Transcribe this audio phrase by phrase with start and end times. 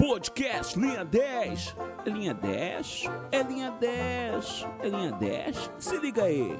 [0.00, 1.76] Podcast Linha 10.
[2.06, 3.04] É linha 10?
[3.30, 4.66] É linha 10.
[4.82, 5.70] É linha 10?
[5.78, 6.58] Se liga aí.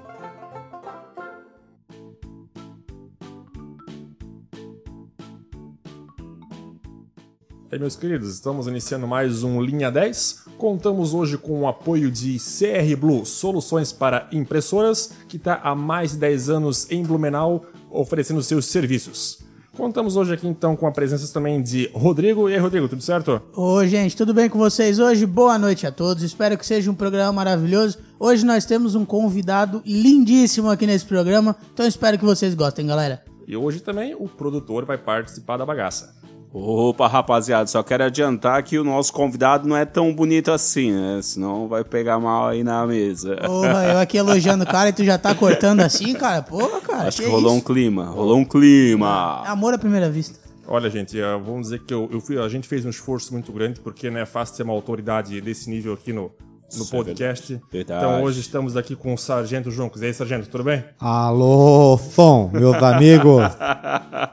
[7.70, 10.44] E aí, meus queridos, estamos iniciando mais um Linha 10.
[10.58, 16.10] Contamos hoje com o apoio de CR Blue, soluções para impressoras, que está há mais
[16.10, 19.49] de 10 anos em Blumenau oferecendo seus serviços.
[19.76, 22.48] Contamos hoje aqui então com a presença também de Rodrigo.
[22.48, 23.40] E aí, Rodrigo, tudo certo?
[23.54, 25.24] Oi, gente, tudo bem com vocês hoje?
[25.24, 26.22] Boa noite a todos.
[26.24, 27.98] Espero que seja um programa maravilhoso.
[28.18, 33.22] Hoje nós temos um convidado lindíssimo aqui nesse programa, então espero que vocês gostem, galera.
[33.46, 36.19] E hoje também o produtor vai participar da bagaça.
[36.52, 41.20] Opa, rapaziada, só quero adiantar que o nosso convidado não é tão bonito assim, né?
[41.22, 43.36] Senão vai pegar mal aí na mesa.
[43.36, 46.42] Porra, eu aqui elogiando o cara e tu já tá cortando assim, cara?
[46.42, 47.06] Porra, cara.
[47.08, 49.42] Acho que, rolou um clima, rolou um clima.
[49.46, 50.40] Amor à primeira vista.
[50.66, 53.52] Olha, gente, eh, vamos dizer que eu, eu fui- a gente fez um esforço muito
[53.52, 56.32] grande, porque não é fácil ser uma autoridade desse nível aqui no,
[56.76, 57.60] no Isso é podcast.
[57.70, 58.04] verdade.
[58.04, 60.02] Então hoje estamos aqui com o Sargento Juncos.
[60.02, 60.84] E aí, Sargento, tudo bem?
[60.98, 63.42] Alô, som, meus amigos.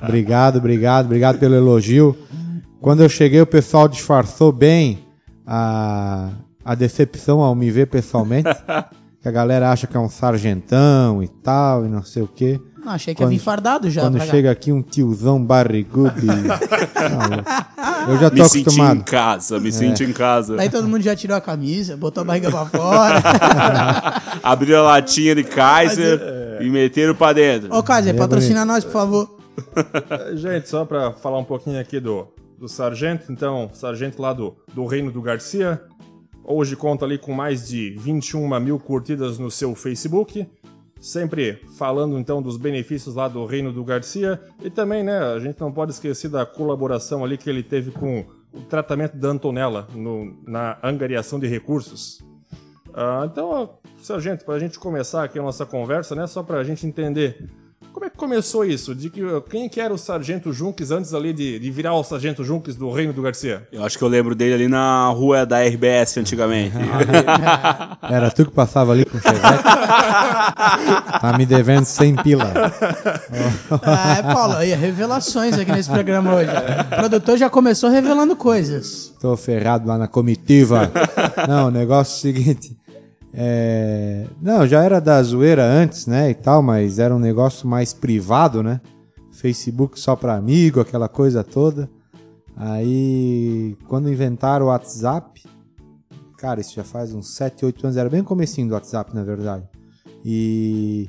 [0.02, 2.16] obrigado, obrigado, obrigado pelo elogio.
[2.80, 5.00] Quando eu cheguei, o pessoal disfarçou bem
[5.46, 6.30] a,
[6.64, 8.50] a decepção ao me ver pessoalmente.
[9.22, 12.60] que a galera acha que é um sargentão e tal, e não sei o quê.
[12.88, 14.04] Não, achei que ia Quando- vir fardado já.
[14.04, 14.32] Quando pra cá.
[14.32, 16.28] chega aqui um tiozão barrigudo e...
[18.10, 19.04] Eu já tô Me senti em acostumado.
[19.04, 20.56] casa, me senti em casa.
[20.56, 23.22] Daí todo mundo já tirou a camisa, botou a barriga pra fora.
[24.42, 27.76] Abriu a latinha de Kaiser e meteram pra dentro.
[27.76, 29.38] Ô, Kaiser, patrocina nós, por favor.
[29.76, 32.28] Eh, Gente, só para falar um pouquinho aqui do,
[32.60, 35.82] do Sargento, então, Sargento lá do, do Reino do Garcia.
[36.44, 40.48] Hoje conta ali com mais de 21 mil curtidas no seu Facebook.
[41.00, 44.42] Sempre falando então dos benefícios lá do Reino do Garcia.
[44.64, 48.26] E também, né, a gente não pode esquecer da colaboração ali que ele teve com
[48.54, 52.22] o tratamento da Antonella no- na angariação de recursos.
[52.94, 56.64] Ah, então, Sargento, para a gente começar aqui a nossa conversa, né, só para a
[56.64, 57.48] gente entender
[57.98, 58.94] como é que começou isso?
[58.94, 62.44] De que quem que era o Sargento Junques antes ali de, de virar o Sargento
[62.44, 63.68] Junques do Reino do Garcia?
[63.72, 66.76] Eu acho que eu lembro dele ali na rua da RBS antigamente.
[68.08, 69.42] Era tu que passava ali com o chevette?
[71.20, 72.52] tá me devendo 100 pila.
[73.82, 76.50] Ah, é, Paulo, aí, revelações aqui nesse programa hoje.
[76.92, 79.14] O produtor já começou revelando coisas.
[79.20, 80.92] Tô ferrado lá na comitiva.
[81.48, 82.78] Não, o negócio é o seguinte.
[83.34, 86.30] É, Não, já era da zoeira antes, né?
[86.30, 88.82] E tal, mas era um negócio mais privado, né?
[89.32, 91.90] Facebook só pra amigo, aquela coisa toda.
[92.56, 95.44] Aí, quando inventaram o WhatsApp,
[96.38, 99.24] cara, isso já faz uns 7, 8 anos, era bem o comecinho do WhatsApp, na
[99.24, 99.64] verdade.
[100.26, 101.08] E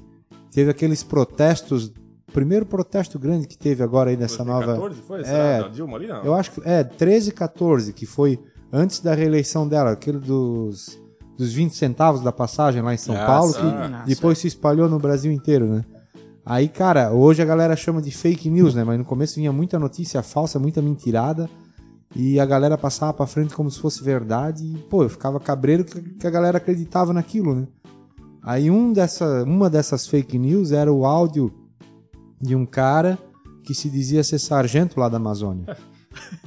[0.52, 1.90] teve aqueles protestos,
[2.32, 5.20] primeiro protesto grande que teve agora aí nessa nova 2014 foi?
[5.22, 5.62] É.
[5.62, 6.22] Da Dilma ali, não?
[6.22, 8.38] eu acho que é 13 e 14, que foi
[8.70, 11.00] antes da reeleição dela, aquele dos,
[11.38, 14.04] dos 20 centavos da passagem lá em São Ah, Paulo, que Nossa.
[14.04, 15.84] depois se espalhou no Brasil inteiro, né?
[16.44, 18.82] Aí, cara, hoje a galera chama de fake news, né?
[18.82, 21.48] Mas no começo vinha muita notícia falsa, muita mentirada,
[22.16, 25.84] e a galera passava pra frente como se fosse verdade, e, pô, eu ficava cabreiro
[25.84, 27.69] que, que a galera acreditava naquilo, né?
[28.43, 31.53] Aí um dessa, uma dessas fake news era o áudio
[32.41, 33.19] de um cara
[33.62, 35.77] que se dizia ser sargento lá da Amazônia.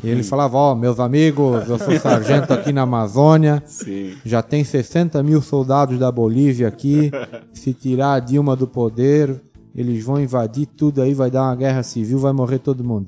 [0.04, 4.14] E ele falava, ó, meus amigos, eu sou sargento aqui na Amazônia, Sim.
[4.26, 7.12] já tem 60 mil soldados da Bolívia aqui,
[7.54, 9.42] se tirar a Dilma do poder,
[9.76, 13.08] eles vão invadir tudo aí, vai dar uma guerra civil, vai morrer todo mundo.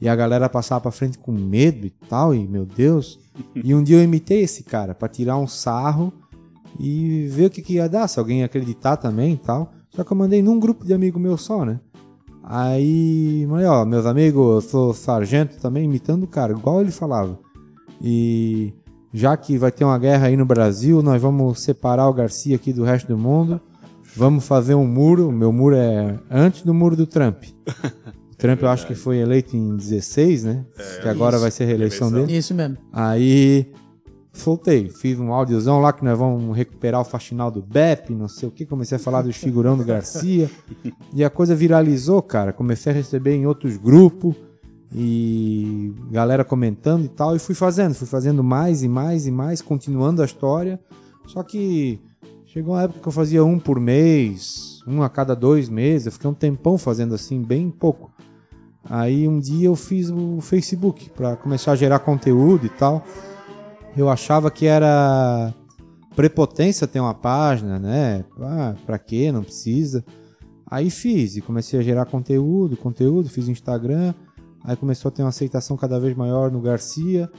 [0.00, 3.20] E a galera passava pra frente com medo e tal, e meu Deus.
[3.54, 6.12] E um dia eu imitei esse cara pra tirar um sarro
[6.78, 9.72] e ver o que, que ia dar, se alguém ia acreditar também e tal.
[9.90, 11.78] Só que eu mandei num grupo de amigo meu só, né?
[12.42, 17.38] Aí, falei, ó, meus amigos, eu sou sargento também, imitando o cara, igual ele falava.
[18.00, 18.72] E
[19.12, 22.72] já que vai ter uma guerra aí no Brasil, nós vamos separar o Garcia aqui
[22.72, 23.60] do resto do mundo.
[24.16, 25.28] Vamos fazer um muro.
[25.28, 27.44] O meu muro é antes do muro do Trump.
[28.32, 30.64] O Trump eu acho que foi eleito em 16, né?
[31.00, 32.26] que agora vai ser a reeleição Eleição.
[32.26, 32.38] dele.
[32.38, 32.76] Isso mesmo.
[32.92, 33.70] Aí
[34.32, 38.48] soltei, fiz um áudiozão lá que nós vamos recuperar o faxinal do BEP, não sei
[38.48, 40.50] o que, comecei a falar dos figurão do Garcia.
[41.12, 42.52] e a coisa viralizou, cara.
[42.52, 44.34] Comecei a receber em outros grupos
[44.94, 49.60] e galera comentando e tal, e fui fazendo, fui fazendo mais e mais e mais,
[49.60, 50.80] continuando a história.
[51.26, 52.00] Só que
[52.46, 56.12] chegou uma época que eu fazia um por mês, um a cada dois meses, eu
[56.12, 58.10] fiquei um tempão fazendo assim, bem pouco.
[58.84, 63.04] Aí um dia eu fiz o Facebook para começar a gerar conteúdo e tal.
[63.96, 65.52] Eu achava que era
[66.16, 68.24] prepotência ter uma página, né?
[68.40, 69.30] Ah, pra quê?
[69.30, 70.04] Não precisa.
[70.70, 74.14] Aí fiz e comecei a gerar conteúdo, conteúdo, fiz Instagram.
[74.64, 77.30] Aí começou a ter uma aceitação cada vez maior no Garcia.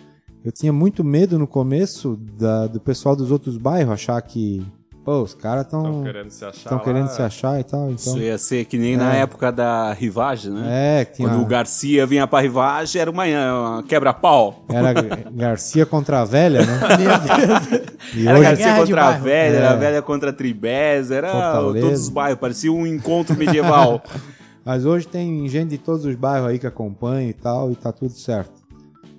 [0.45, 4.61] eu tinha muito medo no começo da- do pessoal dos outros bairros achar que,
[5.03, 6.57] pô, os caras Estão estão querendo se achar.
[6.59, 7.91] estão querendo se achar e tal.
[7.91, 11.01] Isso Então, ia ser que nem na época da rivagem, né?
[11.01, 14.63] é, tinha, Quando o Garcia vinha pra rivagem, era uma, uma quebra-pau.
[14.69, 14.93] era
[15.31, 16.79] Garcia contra a velha, né?
[18.15, 19.23] E Era hoje, Garcia Guerra de contra a bairro.
[19.23, 19.57] velha, É.
[19.57, 21.85] era a velha contra a Tribés, era Fortaleza.
[21.85, 24.01] todos os bairros, parecia um encontro medieval.
[24.65, 27.91] mas hoje tem gente de todos os bairros aí que acompanha e tal, e tá
[27.91, 28.62] tudo certo.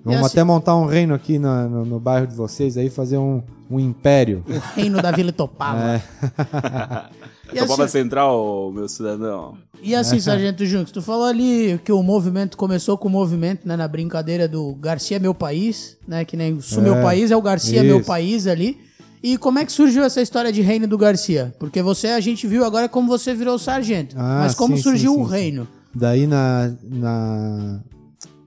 [0.05, 3.17] Vamos assim- até montar um reino aqui na- no, no bairro de vocês aí, fazer
[3.17, 4.43] um, um império.
[4.75, 5.79] Reino da Vila Topava.
[5.95, 6.01] É.
[7.53, 9.55] E Topava assim, Central, meu cidadão.
[9.81, 13.75] e assim, Sargento Junks, tu falou ali que o movimento começou com o movimento, né,
[13.77, 17.37] na brincadeira do Garcia Meu País, né, que nem o Sul Meu É, País é
[17.37, 18.07] o Garcia Meu isso.
[18.07, 18.79] País ali.
[19.21, 21.53] E como é que surgiu essa história de reino do Garcia?
[21.59, 24.15] Porque você, a gente viu agora como você virou sargento.
[24.17, 25.31] Ah, mas como sim, surgiu sim, o sim.
[25.31, 25.67] reino?
[25.93, 27.79] Daí na, na,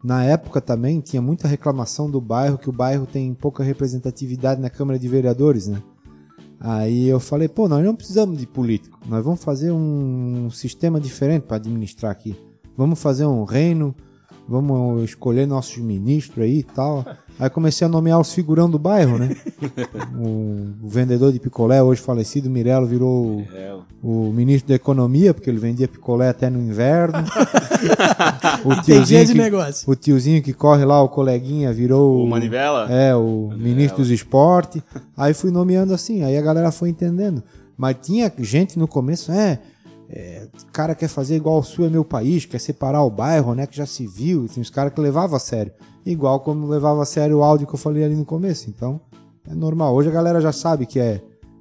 [0.09, 4.71] na época também tinha muita reclamação do bairro, que o bairro tem pouca representatividade na
[4.71, 5.83] Câmara de Vereadores, né?
[6.59, 11.43] Aí eu falei, pô, nós não precisamos de político, nós vamos fazer um sistema diferente
[11.43, 12.35] para administrar aqui.
[12.75, 13.95] Vamos fazer um reino,
[14.49, 17.05] vamos escolher nossos ministros aí e tal.
[17.39, 19.37] Aí comecei a nomear os figurão do bairro, né?
[20.19, 23.45] o, o vendedor de picolé, hoje falecido, Mirelo, virou
[24.03, 27.19] o ministro da Economia, porque ele vendia picolé até no inverno.
[28.65, 29.89] o, Entendi esse que, negócio.
[29.89, 32.25] o tiozinho que corre lá, o coleguinha, virou.
[32.25, 32.91] O Manivela?
[32.91, 34.83] É, o ministro dos esportes.
[35.17, 37.43] Aí fui nomeando assim, aí a galera foi entendendo.
[37.77, 39.61] Mas tinha gente no começo, é.
[40.11, 43.55] É, o cara quer fazer igual o Sul é meu país, quer separar o bairro,
[43.55, 43.67] né?
[43.67, 44.45] Que já se viu.
[44.45, 45.73] E tem uns caras que levavam a sério.
[46.07, 48.71] Igual como levava a sério o áudio que eu falei ali no começo.
[48.71, 49.01] Então,
[49.47, 49.95] é normal.
[49.95, 51.21] Hoje a galera já sabe que é,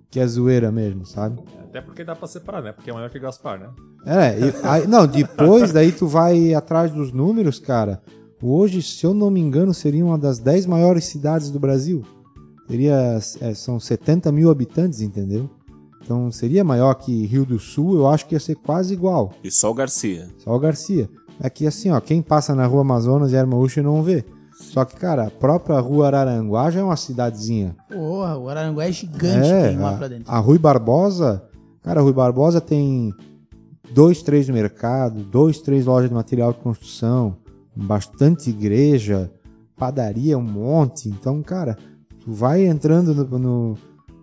[0.09, 1.41] que é zoeira mesmo, sabe?
[1.61, 2.71] Até porque dá pra separar, né?
[2.71, 3.69] Porque é maior que Gaspar, né?
[4.05, 8.01] É, e- aí- não, depois daí tu vai atrás dos números, cara.
[8.41, 12.03] Hoje, se eu não me engano, seria uma das 10 maiores cidades do Brasil.
[12.67, 15.49] Teria, é, são 70 mil habitantes, entendeu?
[16.07, 19.33] Então seria maior que Rio do Sul, eu acho que ia ser quase igual.
[19.43, 20.29] E só o Garcia.
[20.37, 21.09] Só o Garcia.
[21.37, 24.23] É que assim, ó, quem passa na rua Amazonas e Armaúcha não vê.
[24.53, 27.75] Só que, cara, a própria rua Araranguá já é uma cidadezinha.
[27.91, 30.31] Porra, o Araranguá é gigante, É, tem lá a, pra dentro.
[30.31, 31.43] a Rui Barbosa,
[31.83, 33.13] cara, a Rui Barbosa tem
[33.93, 37.35] dois, três no mercado, dois, três lojas de material de construção,
[37.75, 39.29] bastante igreja,
[39.75, 41.09] padaria, um monte.
[41.09, 41.77] Então, cara,
[42.23, 43.77] tu vai entrando no, no-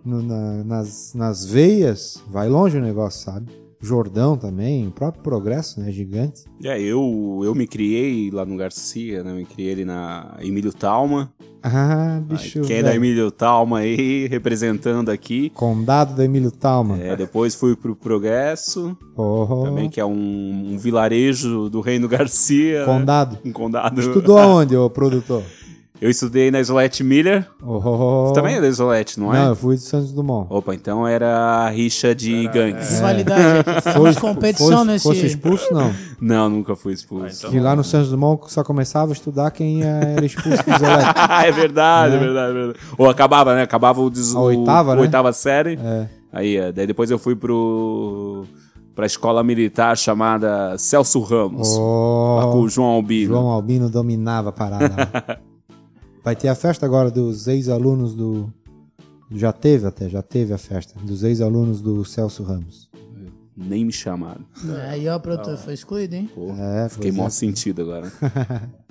[0.04, 3.46] no- na- nas, nas veias, vai longe o negócio, sabe?
[3.80, 5.90] Jordão também, o próprio Progresso, né?
[5.92, 6.44] Gigante.
[6.64, 9.34] É, eu, eu me criei lá no Garcia, né?
[9.34, 11.30] Me criei ali na Emílio Talma.
[11.62, 12.62] Ah, bicho.
[12.62, 12.94] Quem é da.
[12.94, 15.50] Emílio Talma aí, representando aqui.
[15.50, 16.98] Condado da Emílio Talma.
[16.98, 22.80] É, depois fui pro Progresso, Oh, também, que é um, um vilarejo do Reino Garcia.
[22.80, 22.84] né?
[22.86, 23.38] Condado.
[23.44, 24.00] Um condado.
[24.00, 25.42] Estudou aonde, ô produtor?
[26.00, 27.46] Eu estudei na Isolete Miller.
[27.62, 29.38] Oh, Você também é da Isolete, não é?
[29.38, 30.48] Não, eu fui de Santos Dumont.
[30.50, 31.28] Opa, então era
[31.64, 32.94] a rixa de gangues.
[32.96, 33.80] Rivalidade aqui.
[33.94, 35.02] Temos competição fosse, nesse.
[35.08, 35.92] fosse expulso, não.
[36.20, 37.26] Não, nunca fui expulso.
[37.26, 40.66] Ah, então- Que lá no Santos Dumont só começava a estudar quem era expulso dos
[40.82, 41.22] elétricos.
[41.44, 42.78] é verdade, é verdade, é verdade.
[42.98, 43.62] Ou acabava, né?
[43.62, 44.34] Acabava o, des...
[44.34, 45.00] A oitava, o- né?
[45.02, 45.78] oitava série.
[45.82, 46.08] É.
[46.32, 48.44] Aí, é, daí depois eu fui pro
[48.96, 51.68] pra escola militar chamada Celso Ramos.
[51.76, 51.76] Lá
[52.46, 53.34] com Oh, o João Albino.
[53.34, 55.40] João Albino dominava a parada.
[56.24, 58.50] Vai ter a festa agora dos ex-alunos do.
[59.30, 60.98] Já teve até, já teve a festa.
[61.00, 62.90] Dos ex-alunos do Celso Ramos.
[63.54, 64.40] Nem me chamaram.
[64.88, 66.28] Aí, ó, produtor, foi excluído, hein?
[66.34, 67.30] Pô, É, fiquei pois mó é.
[67.30, 68.10] sentido agora.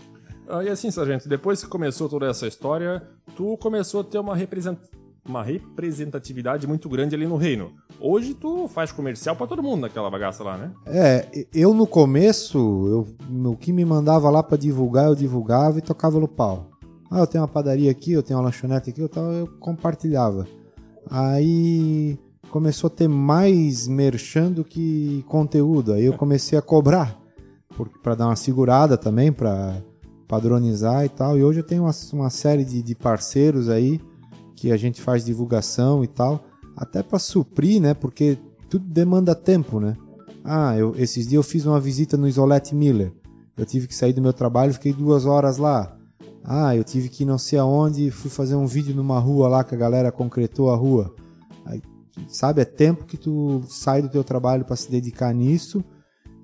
[0.46, 3.02] Ah, e assim, sargento, depois que começou toda essa história,
[3.34, 4.78] tu começou a ter uma, represent...
[5.28, 7.72] uma representatividade muito grande ali no reino.
[8.00, 10.72] Hoje tu faz comercial pra todo mundo naquela bagaça lá, né?
[10.86, 15.82] É, eu no começo, eu, o que me mandava lá pra divulgar, eu divulgava e
[15.82, 16.73] tocava no pau.
[17.16, 20.48] Ah, eu tenho uma padaria aqui, eu tenho uma lanchonete aqui, eu, tal, eu compartilhava.
[21.12, 22.18] Aí
[22.50, 25.94] começou a ter mais merchan do que conteúdo.
[25.94, 27.16] Aí eu comecei a cobrar
[28.02, 29.80] para dar uma segurada também, para
[30.28, 31.38] padronizar e tal.
[31.38, 34.02] E hoje eu tenho uma, uma série de, de parceiros aí
[34.56, 36.44] que a gente faz divulgação e tal,
[36.76, 37.94] até para suprir, né?
[37.94, 39.96] Porque tudo demanda tempo, né?
[40.44, 43.14] Ah, eu, esses dias eu fiz uma visita no Isolete Miller.
[43.56, 45.96] Eu tive que sair do meu trabalho, fiquei duas horas lá.
[46.44, 49.64] Ah, eu tive que ir não sei aonde, fui fazer um vídeo numa rua lá
[49.64, 51.14] que a galera concretou a rua.
[51.66, 51.82] Aí,
[52.28, 55.84] sabe, é tempo que tu sai do teu trabalho para se dedicar nisso.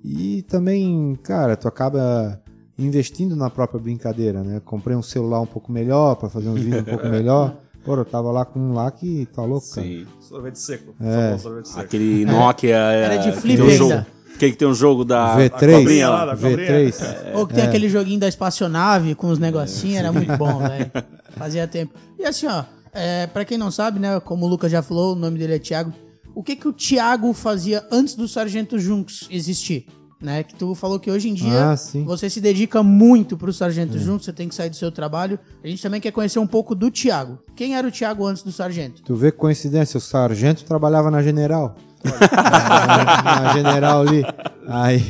[0.02, 2.42] E também, cara, tu acaba
[2.78, 4.60] investindo na própria brincadeira, né?
[4.64, 7.56] Comprei um celular um pouco melhor para fazer uns vídeos um pouco melhor.
[7.84, 9.86] Pô, eu tava lá com um lá que tá louco, cara.
[9.86, 10.06] Sim.
[10.20, 10.94] Sorvete seco.
[11.00, 11.36] É.
[11.38, 11.80] Sorvete seco.
[11.80, 12.76] Aquele Nokia.
[12.76, 14.06] Era de é, flip um ainda.
[14.40, 16.56] Quem que tem um jogo da V3, cobrinha lá, da cobrinha.
[16.56, 17.34] V3.
[17.34, 20.90] Ou que tem aquele joguinho da espaçonave com os negocinhos, era muito bom, velho.
[21.36, 21.92] Fazia tempo.
[22.18, 25.14] E assim, ó, é, pra quem não sabe, né, como o Lucas já falou, o
[25.14, 25.92] nome dele é Thiago.
[26.34, 29.84] O que que o Thiago fazia antes do Sargento Junks existir?
[30.22, 30.42] Né?
[30.42, 31.74] Que tu falou que hoje em dia Ah,
[32.06, 35.38] você se dedica muito pro Sargento Junks, você tem que sair do seu trabalho.
[35.62, 37.38] A gente também quer conhecer um pouco do Thiago.
[37.54, 39.02] Quem era o Thiago antes do Sargento?
[39.02, 41.74] Tu vê que coincidência, o sargento trabalhava na General.
[42.04, 44.24] Na, General ali.
[44.66, 45.00] Aí,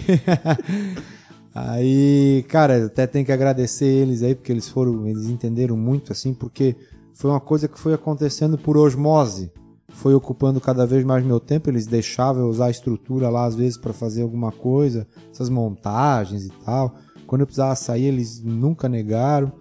[1.55, 6.35] aí, cara, até tem que agradecer eles aí, porque eles foram, eles entenderam muito, assim,
[6.35, 6.77] porque
[7.15, 9.53] foi uma coisa que foi acontecendo por osmose.
[9.93, 13.55] Foi ocupando cada vez mais meu tempo, eles deixavam eu usar a estrutura lá, às
[13.57, 16.95] vezes, para fazer alguma coisa, essas montagens e tal.
[17.27, 19.53] Quando eu precisava sair, eles nunca negaram.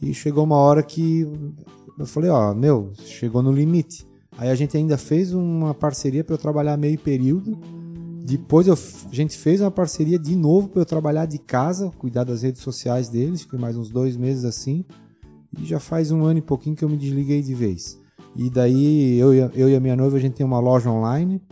[0.00, 1.26] E chegou uma hora que
[1.98, 4.06] eu falei, ó, meu, chegou no limite.
[4.38, 7.58] Aí a gente ainda fez uma parceria para eu trabalhar meio período.
[8.24, 12.24] Depois eu, a gente fez uma parceria de novo para eu trabalhar de casa, cuidar
[12.24, 13.42] das redes sociais deles.
[13.42, 14.84] Fiquei mais uns dois meses assim.
[15.58, 17.98] E já faz um ano e pouquinho que eu me desliguei de vez.
[18.36, 20.88] E daí eu e a, eu e a minha noiva a gente tem uma loja
[20.88, 21.42] online.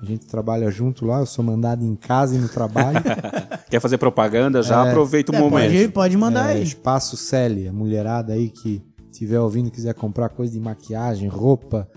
[0.00, 1.20] A gente trabalha junto lá.
[1.20, 2.98] Eu sou mandado em casa e no trabalho.
[3.70, 4.62] Quer fazer propaganda?
[4.62, 4.90] Já É.
[4.90, 5.70] aproveita o É, momento.
[5.72, 6.62] pode, pode mandar É, aí.
[6.62, 11.88] Espaço Celi, a mulherada aí que estiver ouvindo quiser comprar coisa de maquiagem, roupa,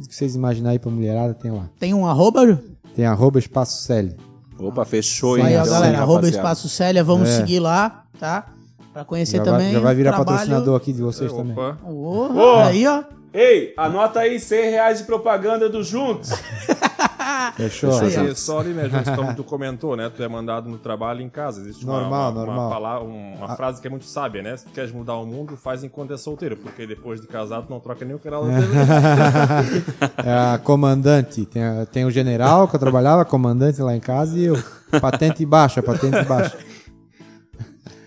[0.00, 1.68] tudo que vocês imaginarem aí pra mulherada tem lá.
[1.78, 2.46] Tem um arroba?
[2.46, 2.58] Ju?
[2.94, 4.16] Tem arroba Espaço Celi.
[4.58, 5.58] Opa, fechou, Aí, hein?
[5.58, 6.28] ó, Então, galera, arroba.
[6.28, 7.36] Espaço Célia, vamos É.
[7.38, 8.46] seguir lá, tá?
[8.92, 9.66] Pra conhecer Já também.
[9.66, 11.52] vai, já vai virar trabalho- patrocinador aqui de vocês também.
[11.52, 11.78] Opa.
[11.84, 12.54] Ô, Ô.
[12.56, 13.04] Aí, ó.
[13.32, 16.30] Ei, anota aí 100 reais de propaganda do Juntos.
[17.56, 17.98] Fechou?
[17.98, 18.22] Aí, ó.
[18.24, 20.10] E só ali, né, Juntos, como tu comentou, né?
[20.14, 21.60] Tu é mandado no trabalho em casa.
[21.60, 22.70] Existe uma- Normal, uma, uma, normal.
[22.70, 24.56] pala- uma frase que é muito sábia, né?
[24.56, 27.70] Se tu queres mudar o mundo, faz enquanto é solteiro, porque depois de casado tu
[27.70, 30.28] não troca nem o canal da TV.
[30.28, 31.44] É a comandante.
[31.46, 34.56] Tem, a- tem o general que eu trabalhava, comandante lá em casa e eu.
[35.00, 36.56] Patente baixa, patente baixa.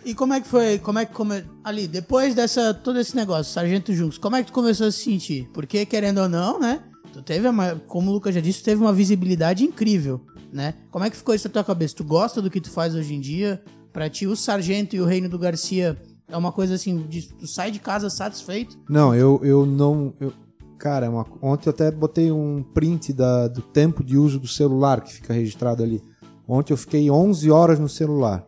[0.06, 0.80] E como é que foi?
[0.80, 1.46] Como é que come...
[1.63, 5.00] ali depois dessa todo esse negócio, Sargento Juntos, como é que tu começou a se
[5.03, 5.50] sentir?
[5.53, 6.82] Porque querendo ou não, né?
[7.22, 10.74] Teve uma, como o Lucas já disse, teve uma visibilidade incrível, né?
[10.89, 11.96] Como é que ficou isso na tua cabeça?
[11.96, 13.62] Tu gosta do que tu faz hoje em dia?
[13.91, 15.96] Pra ti o Sargento e o Reino do Garcia
[16.27, 18.77] é uma coisa assim, de, tu sai de casa satisfeito?
[18.89, 20.13] Não, eu, eu não.
[20.20, 20.34] eu-
[20.79, 24.48] cara, é uma- ontem eu até botei um print da- do tempo de uso do
[24.48, 26.01] celular que fica registrado ali.
[26.48, 28.46] Ontem eu fiquei 11 horas no celular.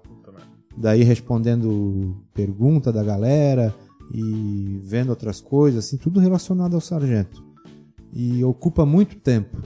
[0.78, 3.74] Daí respondendo pergunta da galera
[4.14, 7.45] e vendo outras coisas, assim, tudo relacionado ao sargento.
[8.16, 9.58] E ocupa muito tempo.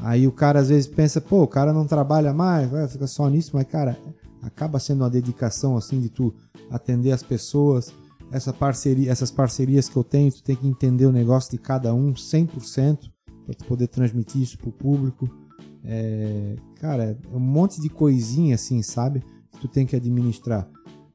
[0.00, 3.28] Aí o cara às vezes pensa, pô, o cara não trabalha mais, vai, fica só
[3.28, 3.98] nisso, mas cara,
[4.42, 6.32] acaba sendo uma dedicação assim de tu
[6.70, 7.92] atender as pessoas,
[8.30, 11.92] essa parceria, essas parcerias que eu tenho, tu tem que entender o negócio de cada
[11.94, 13.10] um 100%
[13.44, 15.28] para tu poder transmitir isso pro público.
[15.84, 19.22] É, cara, é um monte de coisinha assim, sabe?
[19.52, 20.68] Que tu tem que administrar.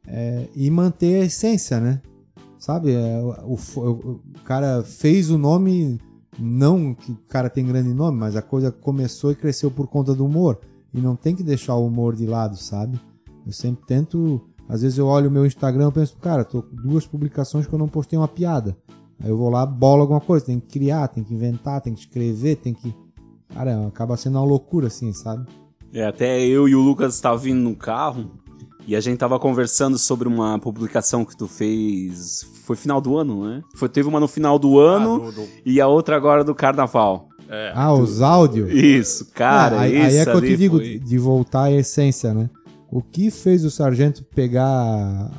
[0.08, 2.02] É, e manter a essência, né?
[2.60, 2.92] Sabe?
[2.94, 6.00] É, o, o- o cara fez o nome,
[6.40, 10.14] não que o cara tem grande nome, mas a coisa começou e cresceu por conta
[10.14, 10.60] do humor.
[10.94, 13.00] E não tem que deixar o humor de lado, sabe?
[13.46, 14.42] Eu sempre tento.
[14.68, 17.74] Às vezes eu olho o meu Instagram e penso, cara, tô com duas publicações que
[17.74, 18.76] eu não postei uma piada.
[19.22, 22.00] Aí eu vou lá, bolo alguma coisa, tem que criar, tem que inventar, tem que
[22.00, 22.94] escrever, tem que.
[23.50, 25.48] Cara, acaba sendo uma loucura, assim, sabe?
[25.94, 28.32] É, até eu e o Lucas estavam vindo no carro
[28.88, 32.46] e a gente tava conversando sobre uma publicação que tu fez.
[32.64, 33.62] Foi final do ano, né?
[33.76, 36.54] Foi, teve uma no final do ano Ah, do- do- e a outra agora do
[36.56, 37.28] carnaval.
[37.50, 38.72] é, Ah, os áudios.
[38.72, 39.78] Isso, cara.
[39.78, 42.50] Ah, aí, isso aí é que eu te digo, foi- de voltar à essência, né?
[42.92, 45.32] O que fez o sargento pegar,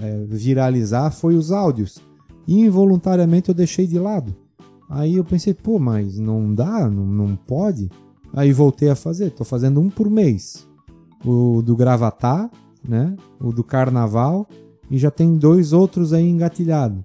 [0.00, 1.98] é, viralizar foi os áudios.
[2.48, 4.34] E involuntariamente eu deixei de lado.
[4.88, 7.90] Aí eu pensei, pô, mas não dá, não, não pode.
[8.32, 10.66] Aí voltei a fazer, tô fazendo um por mês.
[11.24, 12.48] O do Gravatá,
[12.88, 13.16] né?
[13.40, 14.46] O do Carnaval.
[14.90, 16.98] E já tem dois outros aí engatilhados.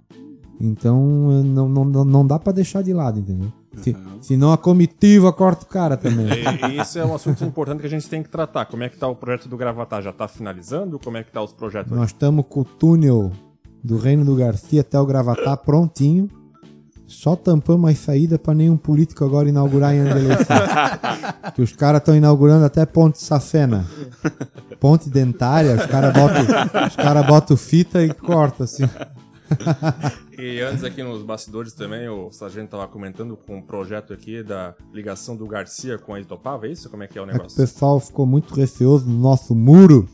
[0.60, 3.52] Então não, não, não dá pra deixar de lado, entendeu?
[3.78, 6.28] Se, senão a comitiva corta o cara também.
[6.28, 8.66] E, e isso é um assunto importante que a gente tem que tratar.
[8.66, 10.02] Como é que tá o projeto do Gravatar?
[10.02, 11.00] Já tá finalizando?
[11.00, 11.92] Como é que tá os projetos?
[11.92, 13.32] Nós estamos com o túnel
[13.84, 16.28] do Reino do Garcia até o Gravatar prontinho.
[17.08, 20.58] Só tampamos as saídas para nenhum político agora inaugurar em ano de eleição.
[21.56, 23.86] que os caras estão inaugurando até Ponte Safena.
[24.82, 26.44] Ponte dentária, os caras botam
[26.96, 28.84] cara botam fita e corta assim.
[30.40, 34.74] E antes aqui nos bastidores também, o Sargento tava comentando com um projeto aqui da
[34.92, 36.90] ligação do Garcia com a Itopava, é isso?
[36.90, 37.56] Como é que é o É que o negócio?
[37.56, 40.10] pessoal ficou muito receoso do nosso muro.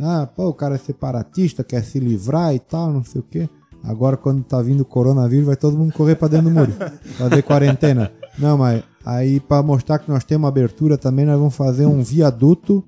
[0.00, 3.48] Ah, pô, o cara é separatista, quer se livrar e tal, não sei o quê.
[3.82, 6.72] Agora, quando tá vindo o coronavírus, vai todo mundo correr pra dentro do muro.
[7.18, 8.12] Fazer quarentena.
[8.38, 12.84] Não, mas Aí, pra mostrar que nós temos abertura também, nós vamos fazer um viaduto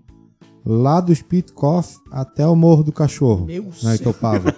[0.65, 3.95] lá do Spitkoff até o Morro do Cachorro, Meu na céu.
[3.95, 4.55] Itopava.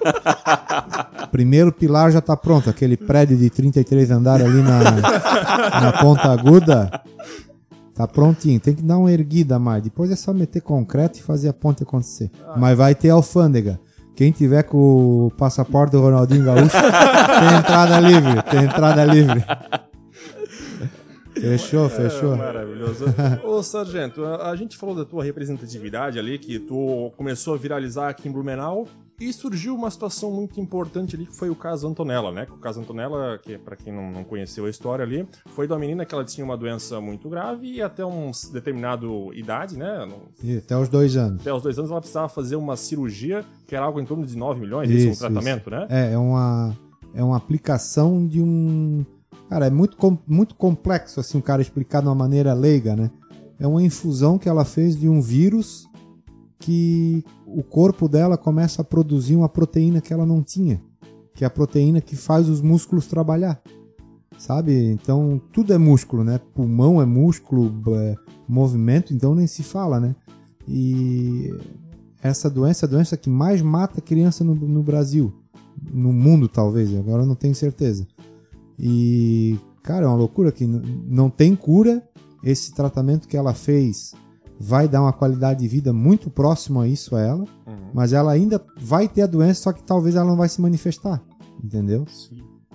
[1.32, 4.80] Primeiro pilar já tá pronto, aquele prédio de 33 andares ali na,
[5.80, 7.02] na Ponta Aguda.
[7.94, 9.82] Tá prontinho, tem que dar uma erguida mais.
[9.82, 12.30] Depois é só meter concreto e fazer a ponte acontecer.
[12.54, 13.80] Mas vai ter alfândega.
[14.14, 19.42] Quem tiver com o passaporte do Ronaldinho Gaúcho, tem entrada livre, tem entrada livre.
[21.40, 22.34] Fechou, fechou.
[22.34, 23.04] É, maravilhoso.
[23.44, 28.08] Ô, Sargento, a, a gente falou da tua representatividade ali, que tu começou a viralizar
[28.08, 28.86] aqui em Blumenau,
[29.18, 32.46] e surgiu uma situação muito importante ali, que foi o caso Antonella, né?
[32.50, 35.78] O caso Antonella, que pra quem não, não conheceu a história ali, foi de uma
[35.78, 40.06] menina que ela tinha uma doença muito grave e até um determinado idade, né?
[40.42, 41.40] E até os dois anos.
[41.40, 44.36] Até os dois anos ela precisava fazer uma cirurgia, que era algo em torno de
[44.36, 45.86] 9 milhões, isso, Isso, um tratamento, né?
[45.88, 46.76] É, é uma,
[47.14, 49.04] é uma aplicação de um.
[49.48, 53.10] Cara, é muito, com- muito complexo assim o cara explicar de uma maneira leiga, né?
[53.58, 55.88] É uma infusão que ela fez de um vírus
[56.58, 60.82] que o corpo dela começa a produzir uma proteína que ela não tinha,
[61.34, 63.60] que é a proteína que faz os músculos trabalhar.
[64.36, 64.90] Sabe?
[64.90, 66.38] Então tudo é músculo, né?
[66.54, 68.14] Pulmão é músculo, é,
[68.46, 70.14] movimento, então nem se fala, né?
[70.68, 71.54] E
[72.22, 75.32] essa doença é a doença que mais mata criança no, no Brasil.
[75.92, 78.06] No mundo, talvez, agora eu não tenho certeza.
[78.78, 82.02] E, cara, é uma loucura que não tem cura.
[82.42, 84.14] Esse tratamento que ela fez
[84.58, 87.44] vai dar uma qualidade de vida muito próximo a isso a ela,
[87.92, 91.22] mas ela ainda vai ter a doença, só que talvez ela não vai se manifestar,
[91.62, 92.04] entendeu?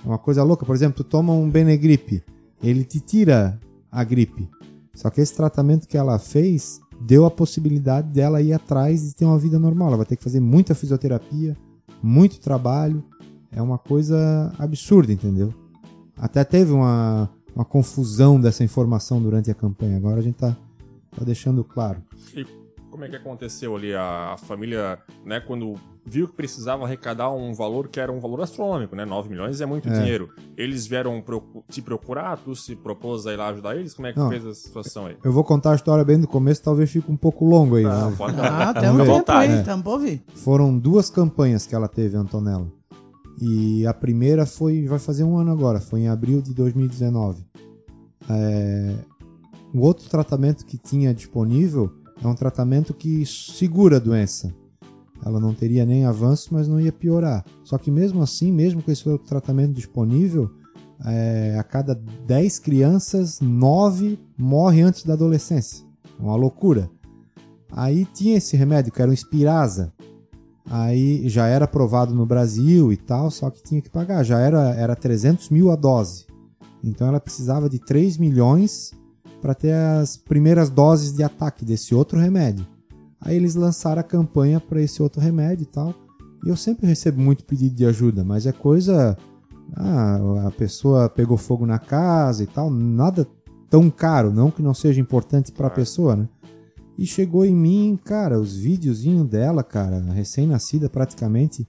[0.03, 0.65] É uma coisa louca.
[0.65, 2.23] Por exemplo, tu toma um Benegripe,
[2.61, 3.59] ele te tira
[3.91, 4.49] a gripe.
[4.93, 9.25] Só que esse tratamento que ela fez deu a possibilidade dela ir atrás de ter
[9.25, 9.87] uma vida normal.
[9.89, 11.57] Ela vai ter que fazer muita fisioterapia,
[12.01, 13.03] muito trabalho.
[13.51, 15.53] É uma coisa absurda, entendeu?
[16.21, 19.97] Até teve uma, uma confusão dessa informação durante a campanha.
[19.97, 20.55] Agora a gente tá,
[21.17, 22.01] tá deixando claro.
[22.35, 22.45] E
[22.91, 23.93] como é que aconteceu ali?
[23.93, 25.73] A, a família, né, quando
[26.05, 29.05] viu que precisava arrecadar um valor que era um valor astronômico, né?
[29.05, 30.29] 9 milhões é muito dinheiro.
[30.57, 33.93] Eles vieram procu- te procurar, tu se propôs a ir lá ajudar eles?
[33.93, 34.29] Como é que Não.
[34.29, 35.15] fez a situação aí?
[35.23, 37.85] Eu vou contar a história bem do começo, talvez fique um pouco longo aí.
[37.91, 39.13] Ah, mas- pode Ah, Vamos temos ver.
[39.13, 40.23] tempo aí, ouvir.
[40.35, 42.67] Foram duas campanhas que ela teve, Antonella.
[43.39, 47.45] E a primeira foi, vai fazer um ano agora, foi em abril de 2019.
[48.29, 48.95] É,
[49.73, 51.91] o outro tratamento que tinha disponível
[52.23, 54.53] é um tratamento que segura a doença.
[55.25, 57.45] Ela não teria nem avanço, mas não ia piorar.
[57.63, 60.49] Só que mesmo assim, mesmo com esse outro tratamento disponível,
[61.05, 65.85] é, a cada 10 crianças, 9 morrem antes da adolescência.
[66.19, 66.89] Uma loucura.
[67.71, 69.93] Aí tinha esse remédio que era o Spirasa.
[70.69, 74.23] Aí já era aprovado no Brasil e tal, só que tinha que pagar.
[74.23, 76.25] Já era, era 300 mil a dose.
[76.83, 78.91] Então ela precisava de 3 milhões
[79.41, 82.65] para ter as primeiras doses de ataque desse outro remédio.
[83.19, 85.93] Aí eles lançaram a campanha para esse outro remédio e tal.
[86.45, 89.17] E eu sempre recebo muito pedido de ajuda, mas é coisa.
[89.75, 92.69] Ah, a pessoa pegou fogo na casa e tal.
[92.69, 93.27] Nada
[93.69, 96.27] tão caro, não que não seja importante para a pessoa, né?
[97.01, 101.67] E chegou em mim, cara, os videozinhos dela, cara, recém-nascida praticamente,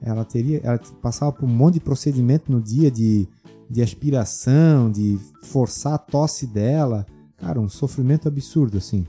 [0.00, 3.26] ela teria, ela passava por um monte de procedimento no dia de,
[3.68, 7.04] de aspiração, de forçar a tosse dela,
[7.38, 9.04] cara, um sofrimento absurdo assim.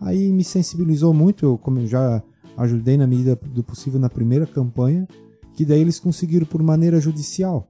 [0.00, 2.22] Aí me sensibilizou muito, eu como eu já
[2.56, 5.06] ajudei na medida do possível na primeira campanha,
[5.52, 7.68] que daí eles conseguiram por maneira judicial.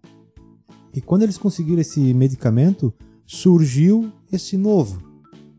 [0.95, 2.95] E quando eles conseguiram esse medicamento,
[3.27, 5.03] surgiu esse novo,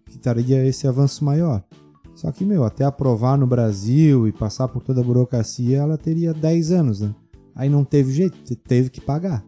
[0.05, 1.61] que traria esse avanço maior.
[2.15, 6.33] Só que, meu, até aprovar no Brasil e passar por toda a burocracia, ela teria
[6.33, 7.13] 10 anos, né?
[7.55, 9.43] Aí não teve jeito, te- teve que pagar.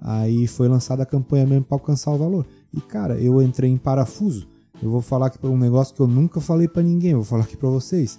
[0.00, 2.46] Aí foi lançada a campanha mesmo para alcançar o valor.
[2.72, 4.46] E, cara, eu entrei em parafuso.
[4.82, 7.44] Eu vou falar aqui pra um negócio que eu nunca falei pra ninguém, vou falar
[7.44, 8.18] aqui pra vocês.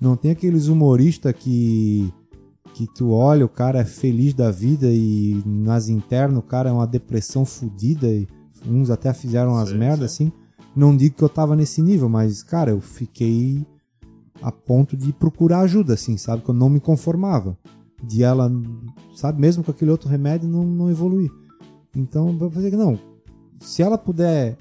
[0.00, 2.12] Não tem aqueles humoristas que
[2.74, 6.72] que tu olha, o cara é feliz da vida e nas internas o cara é
[6.72, 8.26] uma depressão fodida e
[8.68, 10.32] uns até fizeram as merdas assim.
[10.76, 13.64] Não digo que eu tava nesse nível, mas cara, eu fiquei
[14.42, 17.56] a ponto de procurar ajuda assim, sabe, que eu não me conformava.
[18.02, 18.50] De ela,
[19.16, 21.30] sabe, mesmo com aquele outro remédio não não evoluir.
[21.96, 22.98] Então, eu falei que não,
[23.60, 24.58] se ela puder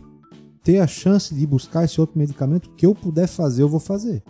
[0.63, 4.23] ter a chance de buscar esse outro medicamento, que eu puder fazer, eu vou fazer.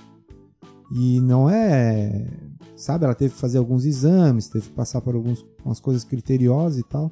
[0.92, 2.28] E não é.
[2.76, 6.80] Sabe, ela teve que fazer alguns exames, teve que passar por algumas umas coisas criteriosas
[6.80, 7.12] e tal.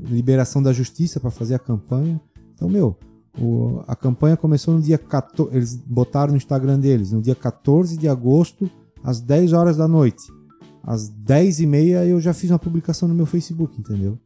[0.00, 2.20] Liberação da justiça para fazer a campanha.
[2.54, 2.96] Então, meu,
[3.40, 5.54] o- a campanha começou no dia 14.
[5.54, 8.70] Eles botaram no Instagram deles, no dia 14 de agosto,
[9.02, 10.22] às 10 horas da noite.
[10.82, 14.18] Às 10 e meia eu já fiz uma publicação no meu Facebook, entendeu?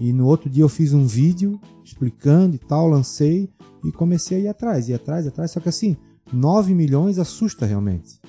[0.00, 3.48] E no outro dia eu fiz um vídeo explicando e tal, lancei
[3.84, 5.50] e comecei a ir atrás, ir atrás, atrás.
[5.52, 5.96] Só que assim,
[6.32, 8.20] 9 milhões assusta realmente.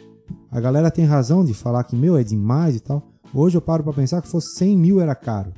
[0.51, 3.11] A galera tem razão de falar que, meu, é demais e tal.
[3.33, 5.51] Hoje eu paro pra pensar que fosse 100 mil era caro.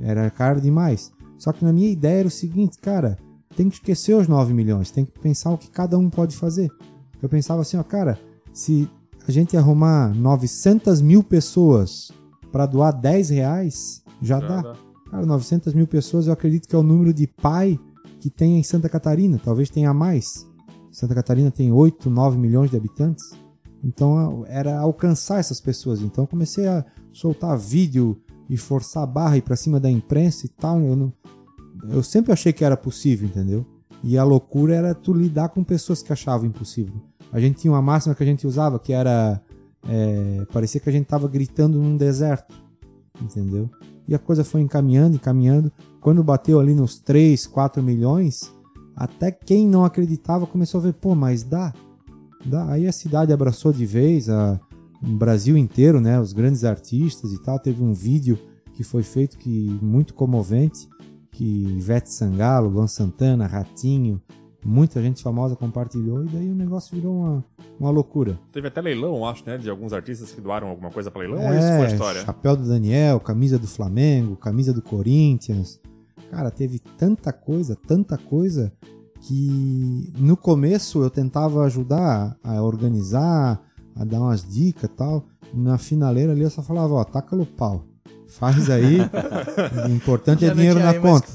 [0.00, 1.12] Era caro demais.
[1.38, 3.16] Só que na minha ideia era o seguinte, cara,
[3.56, 6.70] tem que esquecer os 9 milhões, tem que pensar o que cada um pode fazer.
[7.22, 8.18] Eu pensava assim, ó, cara,
[8.52, 8.88] se
[9.26, 12.10] a gente arrumar 900 mil pessoas
[12.50, 14.60] para doar 10 reais, já, Já dá.
[14.62, 14.76] dá.
[15.10, 17.78] Cara, 900 mil pessoas eu acredito que é o número de pai
[18.20, 20.46] que tem em Santa Catarina, talvez tenha mais.
[20.92, 23.30] Santa Catarina tem 8, 9 milhões de habitantes.
[23.82, 26.00] Então era alcançar essas pessoas.
[26.00, 30.46] Então eu comecei a soltar vídeo e forçar a barra e para cima da imprensa
[30.46, 30.80] e tal.
[30.80, 31.12] Eu, não-
[31.88, 33.66] eu sempre achei que era possível, entendeu?
[34.02, 36.94] E a loucura era tu lidar com pessoas que achavam impossível.
[37.32, 39.40] A gente tinha uma máxima que a gente usava que era.
[39.88, 42.54] é, parecia que a gente tava gritando num deserto,
[43.20, 43.70] entendeu?
[44.08, 45.70] E a coisa foi encaminhando, encaminhando.
[46.00, 48.52] Quando bateu ali nos 3, 4 milhões,
[48.96, 51.72] até quem não acreditava começou a ver, pô, mas dá.
[52.44, 52.72] dá.
[52.72, 54.58] Aí a cidade abraçou de vez, a,
[55.02, 56.20] o Brasil inteiro, né?
[56.20, 57.58] Os grandes artistas e tal.
[57.58, 58.38] Teve um vídeo
[58.74, 60.88] que foi feito que muito comovente,
[61.30, 64.20] que Ivete Sangalo, Luan Santana, Ratinho,
[64.64, 67.44] muita gente famosa compartilhou e daí o negócio virou uma,
[67.78, 68.38] uma loucura.
[68.52, 69.56] Teve até leilão, acho, né?
[69.56, 72.18] De alguns artistas que doaram alguma coisa pra leilão, ou isso foi a história?
[72.20, 75.80] É, chapéu do Daniel, camisa do Flamengo, camisa do Corinthians.
[76.30, 78.72] Cara, teve tanta coisa, tanta coisa
[79.20, 83.60] que no começo eu tentava ajudar a organizar,
[83.94, 85.24] a dar umas dicas e tal.
[85.52, 87.84] Na finaleira ali eu só falava, ó, taca no pau.
[88.28, 88.98] Faz aí.
[89.86, 91.26] o importante é dinheiro tinha na conta.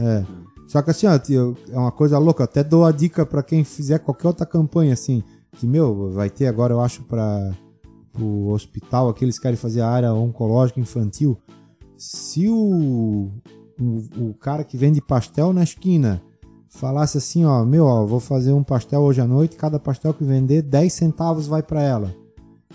[0.00, 0.24] É.
[0.68, 2.42] Só que assim, ó, eu- é uma coisa louca.
[2.42, 5.22] Eu até dou a dica pra quem fizer qualquer outra campanha, assim.
[5.58, 7.52] Que, meu, vai ter agora, eu acho, para
[8.18, 11.38] o hospital, aqueles que querem fazer a área oncológica infantil.
[11.96, 13.30] Se o,
[13.80, 16.22] o, o cara que vende pastel na esquina
[16.68, 20.24] falasse assim, ó, meu, ó, vou fazer um pastel hoje à noite, cada pastel que
[20.24, 22.14] vender, 10 centavos vai pra ela.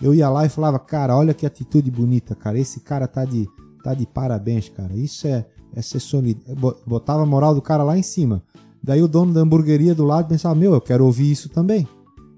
[0.02, 2.58] Eu ia lá e falava, cara, olha que atitude bonita, cara.
[2.58, 3.48] Esse cara tá de,
[3.84, 4.94] tá de parabéns, cara.
[4.96, 6.56] Isso é, é ser solidário.
[6.86, 8.44] Botava a moral do cara lá em cima.
[8.82, 11.88] Daí o dono da hamburgueria do lado pensava, meu, eu quero ouvir isso também.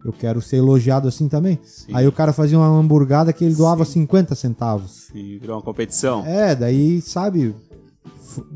[0.03, 1.59] Eu quero ser elogiado assim também.
[1.63, 1.91] Sim.
[1.93, 5.09] Aí o cara fazia uma hamburgada que ele doava 50 centavos.
[5.13, 6.25] E virou uma competição.
[6.25, 7.53] É, daí, sabe.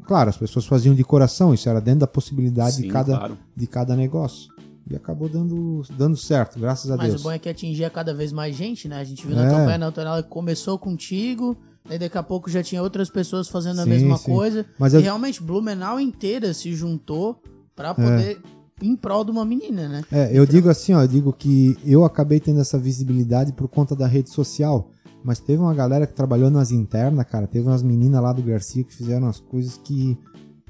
[0.07, 3.37] Claro, as pessoas faziam de coração, isso era dentro da possibilidade de, Sim, cada, claro.
[3.55, 4.52] de cada negócio.
[4.89, 7.21] E acabou dando, dando certo, graças a Mas Deus.
[7.21, 8.97] o bom é que atingia cada vez mais gente, né?
[8.99, 9.41] A gente viu É.
[9.43, 11.55] na campanha nacional que começou contigo,
[11.89, 14.31] aí daqui a pouco já tinha outras pessoas fazendo a Sim, mesma sim.
[14.31, 14.65] coisa.
[14.77, 17.41] Mas e eu- realmente, Blumenau inteira se juntou
[17.75, 18.41] pra poder
[18.81, 20.03] em prol de uma menina, né?
[20.11, 23.95] É, eu digo assim, ó, eu digo que eu acabei tendo essa visibilidade por conta
[23.95, 24.89] da rede social.
[25.23, 27.47] Mas teve uma galera que trabalhou nas internas, cara.
[27.47, 30.17] Teve umas meninas lá do Garcia que fizeram as coisas que,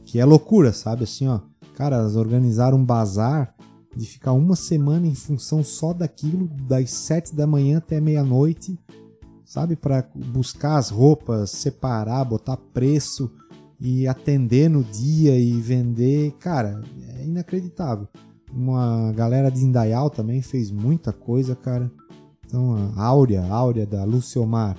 [0.05, 1.05] que é loucura, sabe?
[1.05, 1.39] Assim, ó.
[1.75, 3.55] Cara, elas organizaram um bazar
[3.95, 8.77] de ficar uma semana em função só daquilo, das sete da manhã até meia-noite,
[9.45, 9.75] sabe?
[9.75, 13.31] Pra buscar as roupas, separar, botar preço
[13.79, 16.31] e atender no dia e vender.
[16.39, 16.81] Cara,
[17.17, 18.07] é inacreditável.
[18.51, 21.91] Uma galera de Indaial também fez muita coisa, cara.
[22.45, 24.77] Então, a Áurea, Áurea da Luciomar,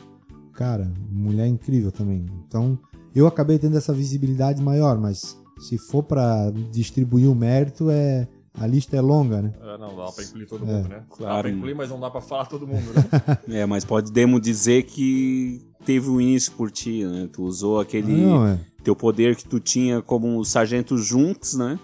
[0.53, 2.25] cara, mulher incrível também.
[2.47, 2.79] Então,
[3.15, 8.67] eu acabei tendo essa visibilidade maior, mas se for pra distribuir o mérito, é a
[8.67, 9.53] lista é longa, né?
[9.61, 10.97] É, não, dá pra incluir todo mundo, né?
[11.11, 11.43] Dá claro.
[11.43, 13.39] pra incluir, mas não dá pra falar todo mundo, né?
[13.63, 17.29] É, mas podemos dizer que teve um início por ti, né?
[17.33, 18.59] Tu usou aquele Não, é.
[18.83, 21.79] teu poder que tu tinha como o Sargento Junks, né?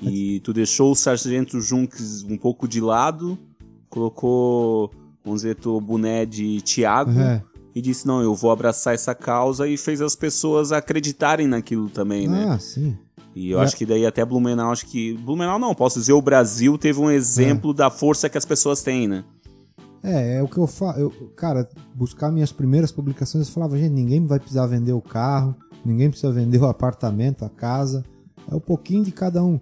[0.00, 3.36] E tu deixou o Sargento Junks um pouco de lado,
[3.90, 4.90] colocou,
[5.24, 7.42] vamos dizer, teu boné de Tiago É.
[7.74, 12.28] e disse, não, eu vou abraçar essa causa e fez as pessoas acreditarem naquilo também,
[12.28, 12.46] né?
[12.48, 12.96] Ah, sim.
[13.38, 13.62] E eu É.
[13.64, 15.14] acho que daí até Blumenau, acho que...
[15.18, 19.06] Blumenau não, posso dizer, o Brasil teve um exemplo da força que as pessoas têm,
[19.06, 19.24] né?
[20.02, 20.98] É, é o que eu falo.
[20.98, 25.54] Eu, cara, buscar minhas primeiras publicações, eu falava, gente, ninguém vai precisar vender o carro,
[25.84, 28.04] ninguém precisa vender o apartamento, a casa.
[28.50, 29.60] É um pouquinho de cada um.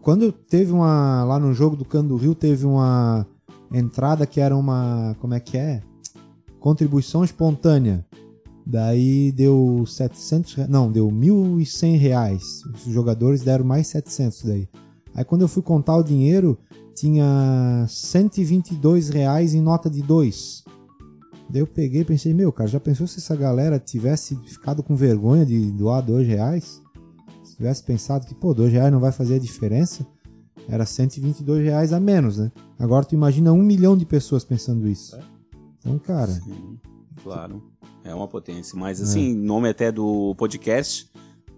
[0.00, 1.24] Quando teve uma.
[1.24, 3.26] Lá no jogo do Cano do Rio, teve uma
[3.72, 5.16] entrada que era uma.
[5.20, 5.82] Como é que é?
[6.60, 8.04] Contribuição espontânea.
[8.64, 10.54] Daí deu 700.
[10.54, 12.42] re- Não, deu 1.100 reais.
[12.74, 14.68] Os jogadores deram mais 700 daí.
[15.14, 16.56] Aí quando eu fui contar o dinheiro,
[16.94, 20.64] tinha 122 reais em nota de 2.
[21.50, 24.96] Daí eu peguei e pensei, meu, cara, já pensou se essa galera tivesse ficado com
[24.96, 26.80] vergonha de doar 2 reais?
[27.44, 30.06] Se tivesse pensado que, pô, 2 reais não vai fazer a diferença,
[30.68, 32.50] era 122 reais a menos, né?
[32.78, 35.18] Agora tu imagina um milhão de pessoas pensando isso.
[35.78, 36.78] Então, cara, Sim,
[37.22, 37.62] claro.
[38.04, 38.76] É uma potência.
[38.78, 41.08] Mas assim, em nome até do podcast,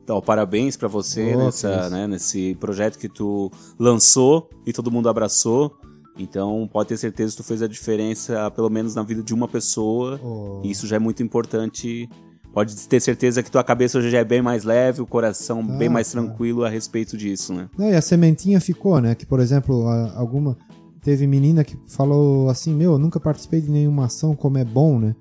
[0.07, 4.91] dar o parabéns pra você Oh, nessa, né, nesse projeto que tu lançou e todo
[4.91, 5.73] mundo abraçou.
[6.19, 9.49] Então pode ter certeza que tu fez a diferença, pelo menos na vida de uma
[9.49, 10.21] pessoa.
[10.23, 10.61] Oh.
[10.63, 12.09] E isso já é muito importante.
[12.53, 15.89] Pode ter certeza que tua cabeça hoje já é bem mais leve, o coração bem
[15.89, 16.21] Ah, mais tá.
[16.21, 17.69] tranquilo a respeito disso, né?
[17.77, 19.15] Não, e a sementinha ficou, né?
[19.17, 20.57] Que, por exemplo, alguma.
[21.03, 25.01] Teve menina que falou assim: Meu, eu nunca participei de nenhuma ação, como é bom,
[25.01, 25.17] né?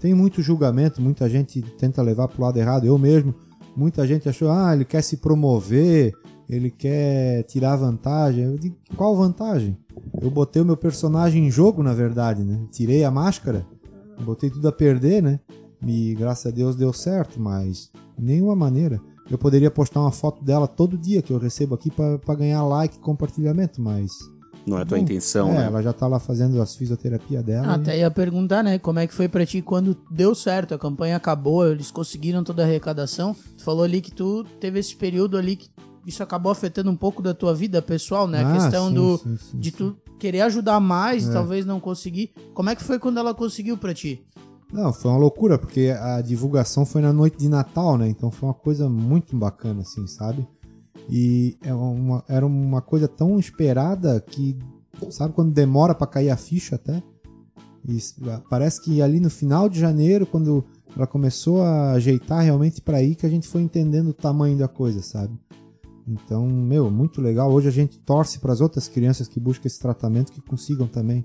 [0.00, 2.86] Tem muito julgamento, muita gente tenta levar pro lado errado.
[2.86, 3.34] Eu mesmo,
[3.76, 6.12] muita gente achou: Ah, ele quer se promover,
[6.48, 8.44] ele quer tirar vantagem.
[8.44, 9.76] Eu digo: Qual vantagem?
[10.20, 12.60] Eu botei o meu personagem em jogo, na verdade, né?
[12.70, 13.66] Tirei a máscara,
[14.22, 15.40] botei tudo a perder, né?
[15.86, 19.00] E graças a Deus deu certo, mas nenhuma maneira.
[19.28, 22.96] Eu poderia postar uma foto dela todo dia que eu recebo aqui pra ganhar like
[22.96, 24.12] e compartilhamento, mas.
[24.66, 25.66] Não é a tua Bom, intenção, é, né?
[25.66, 27.68] ela já tá lá fazendo as fisioterapia dela.
[27.68, 28.78] Ah, e- Até ia perguntar, né?
[28.78, 32.62] Como é que foi pra ti quando deu certo, a campanha acabou, eles conseguiram toda
[32.62, 33.34] a arrecadação.
[33.56, 35.68] Tu falou ali que tu teve esse período ali que
[36.04, 38.42] isso acabou afetando um pouco da tua vida pessoal, né?
[38.42, 39.76] A Ah, questão sim, do sim, sim, de sim.
[39.76, 41.30] tu querer ajudar mais É.
[41.30, 42.32] e talvez não conseguir.
[42.54, 44.24] Como é que foi quando ela conseguiu pra ti?
[44.72, 48.08] Não, foi uma loucura, porque a divulgação foi na noite de Natal, né?
[48.08, 50.44] Então foi uma coisa muito bacana, assim, sabe?
[51.08, 54.58] E é uma- era uma coisa tão esperada que,
[55.10, 57.02] sabe, quando demora pra cair a ficha até?
[57.88, 57.98] E
[58.50, 60.64] parece que ali no final de janeiro, quando
[60.96, 64.66] ela começou a ajeitar realmente pra ir, que a gente foi entendendo o tamanho da
[64.66, 65.38] coisa, sabe?
[66.08, 67.52] Então, meu, muito legal.
[67.52, 71.24] Hoje a gente torce para as outras crianças que buscam esse tratamento que consigam também.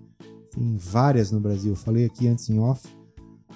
[0.52, 1.72] Tem várias no Brasil.
[1.72, 2.88] Eu falei aqui antes em off.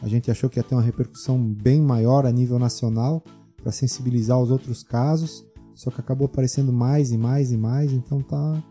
[0.02, 3.24] A gente achou que ia ter uma repercussão bem maior a nível nacional
[3.62, 5.44] para sensibilizar os outros casos,
[5.76, 8.64] só que acabou aparecendo mais e mais e mais, então tá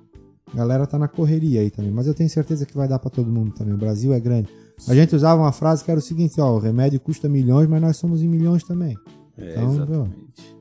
[0.53, 3.11] a galera tá na correria aí também, mas eu tenho certeza que vai dar para
[3.11, 3.75] todo mundo também.
[3.75, 4.49] O Brasil é grande.
[4.89, 7.81] A gente usava uma frase que era o seguinte, ó, o remédio custa milhões, mas
[7.81, 8.97] nós somos em milhões também.
[9.37, 10.57] É, Então, exatamente.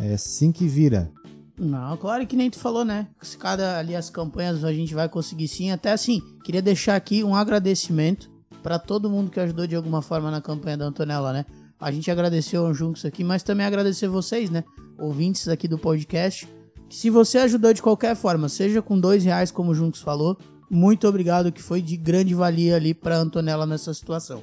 [0.00, 1.10] É assim que vira.
[1.58, 3.08] Não, claro que nem tu falou, né?
[3.20, 5.70] Se cada ali as campanhas a gente vai conseguir sim.
[5.70, 8.30] Até assim, queria deixar aqui um agradecimento
[8.62, 11.44] pra todo mundo que ajudou de alguma forma na campanha da Antonella, né?
[11.78, 14.64] A gente agradeceu o Junks aqui, mas também agradecer vocês, né?
[15.00, 16.46] Ouvintes aqui do podcast.
[16.88, 20.36] Que se você ajudou de qualquer forma, seja com dois reais, como o Junks falou,
[20.68, 24.42] muito obrigado, que foi de grande valia ali pra Antonella nessa situação.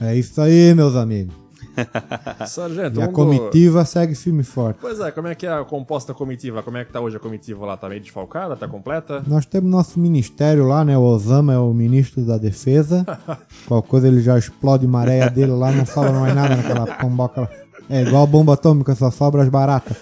[0.00, 1.34] É isso aí, meus amigos.
[2.46, 4.78] Sargento, E a comitiva segue firme e forte.
[4.80, 6.62] Pois é, como é que é a composta comitiva?
[6.62, 7.76] Como é que tá hoje a comitiva lá?
[7.76, 8.56] Tá meio desfalcada?
[8.56, 9.24] Tá completa?
[9.26, 10.96] Nós temos nosso ministério lá, né?
[10.96, 13.04] O Osama é o ministro da defesa.
[13.66, 17.50] Qualquer coisa ele já explode maréia dele lá, não sobra mais nada naquela pomboca lá.
[17.88, 19.96] É igual bomba atômica, só sobra as baratas.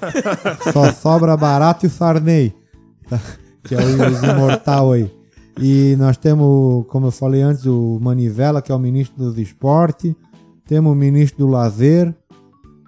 [0.73, 2.55] Só sobra barata e o Sarney.
[3.09, 3.19] tá?
[3.65, 5.11] Que é o imortal aí.
[5.61, 10.15] E nós temos, como eu falei antes, o Manivela, que é o ministro dos esportes.
[10.67, 12.15] Temos o ministro do lazer.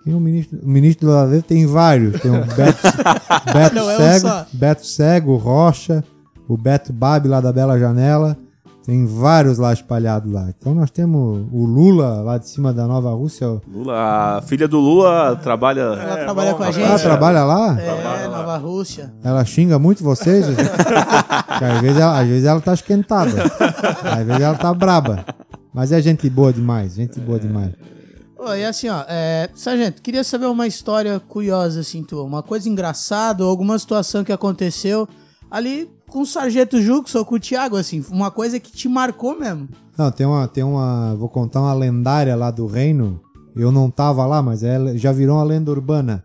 [0.03, 0.59] Quem é o ministro?
[0.63, 2.21] O ministro do lazer tem vários.
[2.21, 2.83] Tem o Beto,
[3.53, 4.29] Beto Não é um Cego.
[4.53, 6.05] Beto Cego, Rocha,
[6.49, 8.37] o Beto Babi lá da Bela Janela.
[8.85, 10.53] Tem vários lá espalhados lá.
[10.55, 13.59] Então nós temos o Lula lá de cima da Nova Rússia.
[13.67, 15.81] Lula, a filha do Lula trabalha.
[15.81, 16.85] Ela trabalha bom, com a gente.
[16.85, 17.81] Ela trabalha lá?
[17.81, 19.11] É, Nova Rússia.
[19.25, 20.45] Ela xinga muito vocês?
[21.49, 23.31] Às, vezes ela, às vezes ela tá esquentada.
[24.03, 25.25] Às vezes ela tá braba.
[25.73, 27.73] Mas é gente boa demais, gente boa demais.
[28.59, 32.23] E assim, ó, é, Sargento, queria saber uma história curiosa, assim, tua.
[32.23, 35.09] Uma coisa engraçada, ou alguma situação que aconteceu
[35.51, 38.05] ali com o Sargento Jux ou com o Thiago, assim.
[38.09, 39.69] Uma coisa que te marcou mesmo.
[39.99, 41.13] Não, tem uma, tem uma.
[41.17, 43.21] Vou contar uma lendária lá do reino.
[43.57, 46.23] Eu não tava lá, mas ela já virou uma lenda urbana.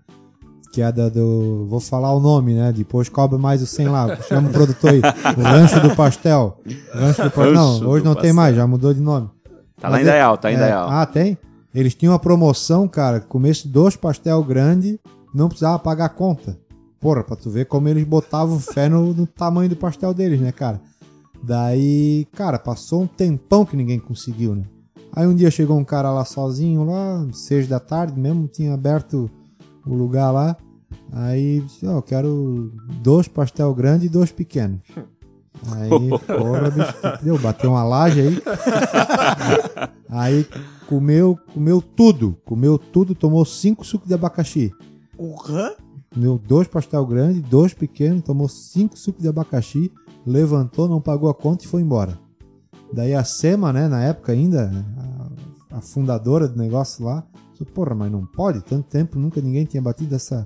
[0.71, 1.65] Que é da do.
[1.67, 2.71] Vou falar o nome, né?
[2.71, 4.15] Depois cobra mais o 100 lá.
[4.27, 5.01] Chama o produtor aí.
[5.35, 6.59] O Rancho do Pastel.
[6.93, 7.53] Rancho do Pastel.
[7.53, 8.33] Não, hoje não tem Pastel.
[8.35, 9.27] mais, já mudou de nome.
[9.81, 10.87] Tá lá Mas em é- Dayal, tá em é, Dayal.
[10.87, 11.35] Ah, tem?
[11.73, 13.19] Eles tinham uma promoção, cara.
[13.19, 14.99] Comesse dois pastel grande,
[15.33, 16.55] não precisava pagar a conta.
[16.99, 20.51] Porra, pra tu ver como eles botavam fé no, no tamanho do pastel deles, né,
[20.51, 20.81] cara?
[21.41, 24.63] Daí, cara, passou um tempão que ninguém conseguiu, né?
[25.13, 29.29] Aí um dia chegou um cara lá sozinho, lá, seis da tarde mesmo, tinha aberto
[29.85, 30.57] o lugar lá.
[31.11, 34.81] Aí disse, ó, eu quero dois pastel grandes e dois pequenos.
[35.71, 35.89] Aí,
[36.27, 37.37] porra, bicho, deu?
[37.37, 38.43] Bateu uma laje aí.
[40.09, 40.47] Aí
[40.87, 42.37] comeu, comeu tudo.
[42.45, 44.71] Comeu tudo, tomou cinco sucos de abacaxi.
[45.17, 45.71] Uhum.
[46.19, 49.89] Comeu dois pastel grandes, dois pequenos, tomou cinco sucos de abacaxi,
[50.25, 52.19] levantou, não pagou a conta e foi embora.
[52.91, 54.69] Daí a Sema, né, na época ainda,
[55.71, 59.63] a, a fundadora do negócio lá, disse, porra, mas não pode, tanto tempo, nunca ninguém
[59.63, 60.45] tinha batido essa,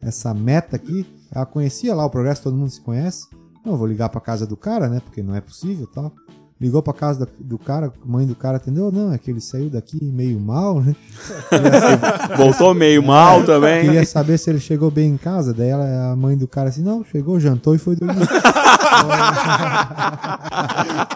[0.00, 1.06] essa meta aqui.
[1.30, 3.28] Ela conhecia lá o progresso, todo mundo se conhece.
[3.64, 6.12] Não, vou ligar pra casa do cara, né, porque não é possível tal.
[6.62, 9.40] Ligou pra casa da- do cara, a mãe do cara atendeu, não, é que ele
[9.40, 10.94] saiu daqui meio mal, né?
[12.36, 13.82] Voltou meio mal também.
[13.84, 16.82] Queria saber se ele chegou bem em casa, daí ela, a mãe do cara assim,
[16.82, 18.26] não, chegou, jantou e foi dormir.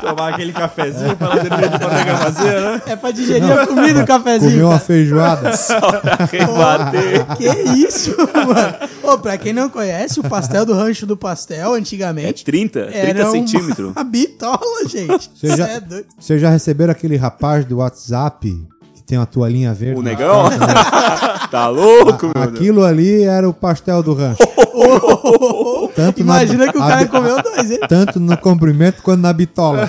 [0.00, 2.82] Tomar aquele cafezinho pra lá dentro de vazia, né?
[2.87, 4.50] É pra digerir a comida, o cafezinho.
[4.52, 5.50] Comeu uma feijoada.
[6.30, 7.26] Rebater.
[7.37, 8.76] Que isso, mano?
[9.02, 12.96] Ô, pra quem não conhece, o pastel do rancho do pastel, É antigamente, 30, 30
[12.98, 13.92] era uma- centímetros.
[13.92, 15.30] Uma bitola, gente.
[15.37, 15.83] Você Cê já- é.
[16.18, 18.51] Vocês já receberam aquele rapaz do WhatsApp
[18.94, 20.01] que tem uma toalhinha verde?
[20.01, 20.49] O negão?
[20.49, 20.57] né?
[21.57, 22.47] tá louco, meu Deus.
[22.55, 24.38] Aquilo ali era o pastel do rancho.
[25.95, 27.81] Tanto na- Imagina que o a- cara comeu dois, hein?
[27.88, 29.88] Tanto no comprimento quanto na bitola.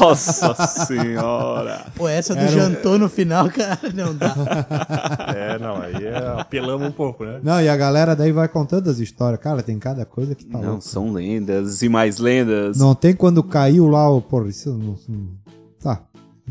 [0.00, 0.54] Nossa
[0.86, 1.82] senhora.
[1.94, 4.34] Pô, essa do Era um- jantou no final, cara, não dá.
[5.36, 7.40] É, não, aí é, apelamos um pouco, né?
[7.42, 9.40] Não, e a galera daí vai contando as histórias.
[9.40, 10.82] Cara, tem cada coisa que tá Não, louco.
[10.82, 12.78] são lendas e mais lendas.
[12.78, 14.20] Não tem quando caiu lá o.
[14.20, 14.96] Porra, isso não.
[15.08, 15.28] não-
[15.82, 16.00] Tá.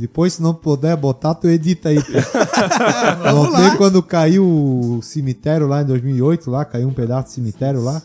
[0.02, 1.96] Depois, se não puder botar, tu edita aí.
[1.98, 2.04] não
[3.34, 3.78] Vamos tem lá.
[3.78, 8.02] quando caiu o cemitério lá em 2008, lá, caiu um pedaço de cemitério lá.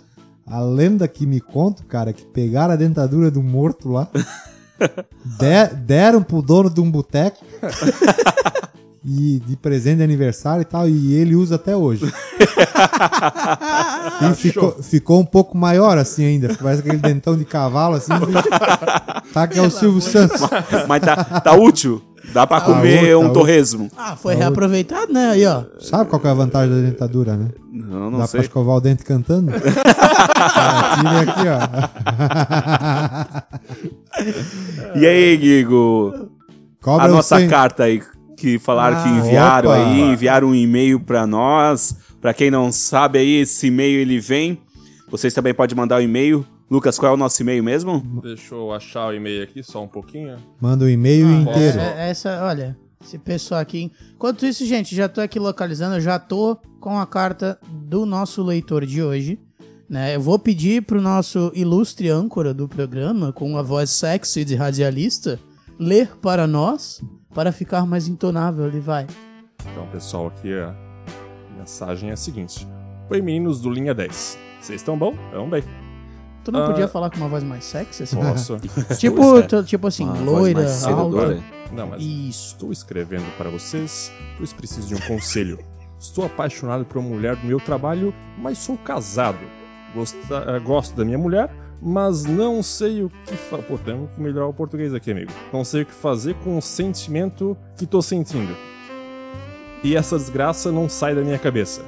[0.47, 4.07] A lenda que me conta, cara, é que pegaram a dentadura do morto lá,
[5.25, 7.45] de- deram pro dono de um boteco
[9.09, 12.05] e de presente de aniversário e tal, e ele usa até hoje.
[14.21, 18.13] e ficou, ficou um pouco maior assim ainda, parece aquele dentão de cavalo assim.
[19.33, 20.41] tá que é o Silvio Santos.
[20.89, 22.03] Mas tá, tá útil.
[22.33, 23.33] Dá pra Tá comer útil, tá um útil.
[23.35, 23.89] torresmo.
[23.97, 25.31] Ah, foi reaproveitado, né?
[25.31, 25.63] Aí, ó.
[25.79, 27.51] Sabe qual que é a vantagem da dentadura, né?
[27.73, 28.41] Não, não Dá sei.
[28.41, 29.53] pra escovar o dente cantando?
[30.49, 31.49] Ah, aqui,
[34.95, 34.99] ó.
[34.99, 36.31] E aí, Guigo?
[36.83, 37.49] Cobra a nossa cem.
[37.49, 38.01] carta aí
[38.37, 39.79] que falaram que Ah, enviaram opa.
[39.79, 41.97] aí, enviaram um e-mail pra nós.
[42.21, 44.59] Pra quem não sabe aí, esse e-mail ele vem.
[45.09, 46.45] Vocês também podem mandar o e-mail.
[46.71, 48.01] Lucas, qual é o nosso e-mail mesmo?
[48.23, 50.37] Deixa eu achar o e-mail aqui só um pouquinho.
[50.61, 51.79] Manda o e-mail inteiro.
[51.79, 53.93] É- essa, olha, esse pessoal aqui.
[54.15, 58.85] Enquanto isso, gente, já tô aqui localizando, já tô com a carta do nosso leitor
[58.85, 59.39] de hoje.
[59.89, 60.17] Né?
[60.17, 65.39] Eu vou pedir pro nosso ilustre âncora do programa, com a voz sexy de radialista,
[65.79, 67.01] ler para nós,
[67.37, 68.67] para ficar mais intonável.
[68.67, 69.07] Ele vai.
[69.71, 70.75] Então, pessoal, aqui a
[71.57, 72.67] mensagem é a seguinte.
[73.11, 74.39] Oi, meninos do Linha 10.
[74.61, 75.13] Vocês estão bom?
[75.27, 75.63] Estão bem.
[76.43, 76.67] Tu não Ah.
[76.69, 78.05] podia falar com uma voz mais sexy?
[78.05, 78.17] Assim?
[78.17, 78.57] Posso?
[78.99, 81.43] tipo, Estou tu- tipo assim, Uma loira, alta.
[81.73, 82.55] Não, mas Isso.
[82.55, 85.59] estou escrevendo para vocês, pois preciso de um conselho.
[86.01, 89.39] Estou apaixonado por uma mulher do meu trabalho, mas sou casado.
[89.95, 93.63] Gosta- eh, gosto da minha mulher, mas não sei o que fazer.
[93.63, 95.33] Pô, temos que melhorar o português aqui, amigo.
[95.53, 98.55] Não sei o que fazer com o sentimento que tô sentindo.
[99.83, 101.83] E essa desgraça não sai da minha cabeça.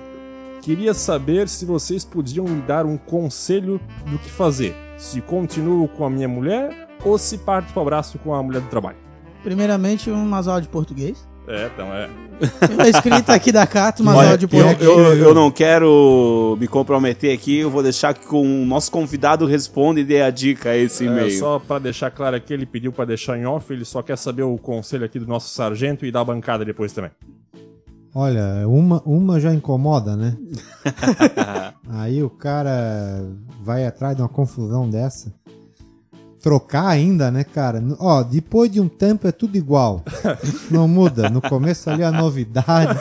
[0.62, 4.74] Queria saber se vocês podiam me dar um conselho do que fazer.
[4.96, 8.68] Se continuo com a minha mulher ou se parto pro abraço com a mulher do
[8.68, 8.96] trabalho.
[9.42, 11.27] Primeiramente, umas aulas de português.
[11.48, 12.08] É, então é.
[12.68, 14.80] Pela escrita aqui da carta, umas Olha, aulas de eu, português.
[14.82, 19.44] eu, eu não quero me comprometer aqui, eu vou deixar que com o nosso convidado
[19.46, 21.30] responda e dê a dica a esse É, e-mail.
[21.38, 24.42] só pra deixar claro aqui, ele pediu pra deixar em off, ele só quer saber
[24.42, 27.11] o conselho aqui do nosso sargento e dar a bancada depois também.
[28.14, 30.37] Olha, uma, uma já incomoda, né?
[31.90, 33.22] Aí o cara
[33.62, 35.32] vai atrás de uma confusão dessa.
[36.42, 37.83] Trocar ainda, né, cara?
[37.98, 40.05] Ó, depois de um tempo é tudo igual.
[40.70, 41.29] Não muda.
[41.29, 42.98] No começo ali a novidade.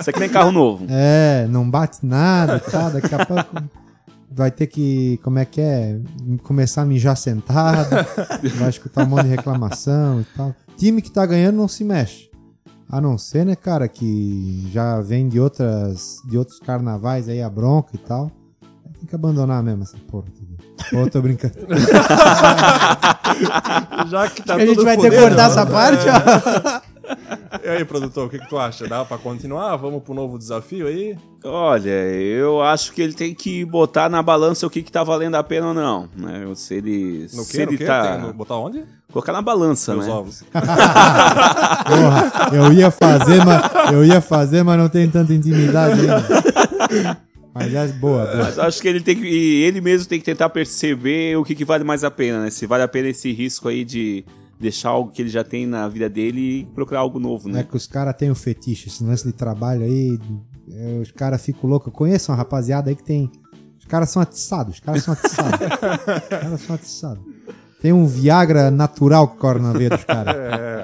[0.00, 0.84] Isso aqui nem carro novo.
[0.88, 2.88] É, não bate nada, tá?
[2.88, 3.62] Daqui a pouco
[4.34, 6.00] vai ter que, como é que é?
[6.42, 7.90] Começar a mijar sentado.
[8.58, 10.54] Vai escutar um monte de reclamação e tal.
[10.76, 12.30] Time que tá ganhando não se mexe.
[12.88, 17.48] A não ser, né, cara, que já vem de outras de outros carnavais aí a
[17.48, 18.30] bronca e tal.
[18.98, 20.26] Tem que abandonar mesmo essa porra.
[20.76, 21.02] Tudo.
[21.02, 21.54] Ô, tô brincando.
[24.08, 25.44] Já que tá a gente vai ter que cortar né?
[25.52, 26.92] essa parte, ó.
[27.64, 28.86] E aí, produtor, o que, que tu acha?
[28.86, 29.76] Dá pra continuar?
[29.76, 31.16] Vamos pro novo desafio aí?
[31.44, 35.34] Olha, eu acho que ele tem que botar na balança o que, que tá valendo
[35.34, 36.08] a pena ou não.
[36.16, 36.44] Né?
[36.54, 37.66] Se ele, No se que?
[37.66, 37.84] No ele que?
[37.84, 38.12] tá.
[38.16, 38.84] Tem no- botar onde?
[39.12, 40.12] Colocar na balança, Meus né?
[40.12, 40.44] ovos.
[40.52, 47.18] Porra, eu ia fazer, mas eu ia fazer, mas não tem tanta intimidade ainda.
[47.54, 48.36] Mas é boa, boa.
[48.36, 49.26] Mas acho que ele tem que.
[49.26, 52.50] Ele mesmo tem que tentar perceber o que, que vale mais a pena, né?
[52.50, 54.24] Se vale a pena esse risco aí de
[54.58, 57.62] deixar algo que ele já tem na vida dele e procurar algo novo, Não é
[57.62, 57.68] né?
[57.68, 60.18] que os caras têm o fetiche, esse lance de trabalho aí,
[60.70, 61.88] é, os caras ficam loucos.
[61.88, 63.30] Eu conheço uma rapaziada aí que tem.
[63.78, 65.60] Os caras são atiçados, os caras são atiçados.
[66.22, 67.22] os caras são atiçados.
[67.82, 70.36] Tem um Viagra natural que corre na veia dos caras.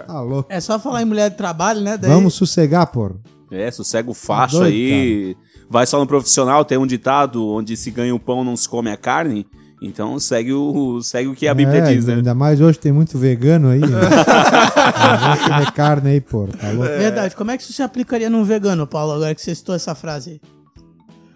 [0.04, 0.52] Tá louco.
[0.52, 1.96] É só falar em mulher de trabalho, né?
[1.96, 2.10] Daí...
[2.10, 3.12] Vamos sossegar, pô.
[3.50, 5.36] É, sossega o facho Doido, aí.
[5.70, 8.90] Vai só no profissional, tem um ditado onde se ganha o pão, não se come
[8.90, 9.46] a carne.
[9.80, 12.14] Então segue o, segue o que a Bíblia É, diz, né?
[12.14, 13.78] Ainda mais hoje tem muito vegano aí.
[13.80, 13.86] né?
[15.46, 16.48] Comer carne aí, pô.
[16.48, 16.82] Tá louco?
[16.88, 17.36] Verdade.
[17.36, 20.30] Como é que isso se aplicaria num vegano, Paulo, agora que você citou essa frase
[20.30, 20.40] aí?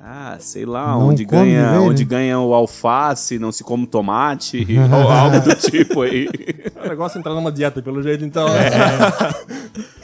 [0.04, 2.10] Ah, sei lá, Não onde ganha, ver, onde né?
[2.10, 6.28] ganha o alface, não se come tomate, ou algo do tipo aí.
[6.84, 8.48] O negócio é entrar numa dieta, pelo jeito, então.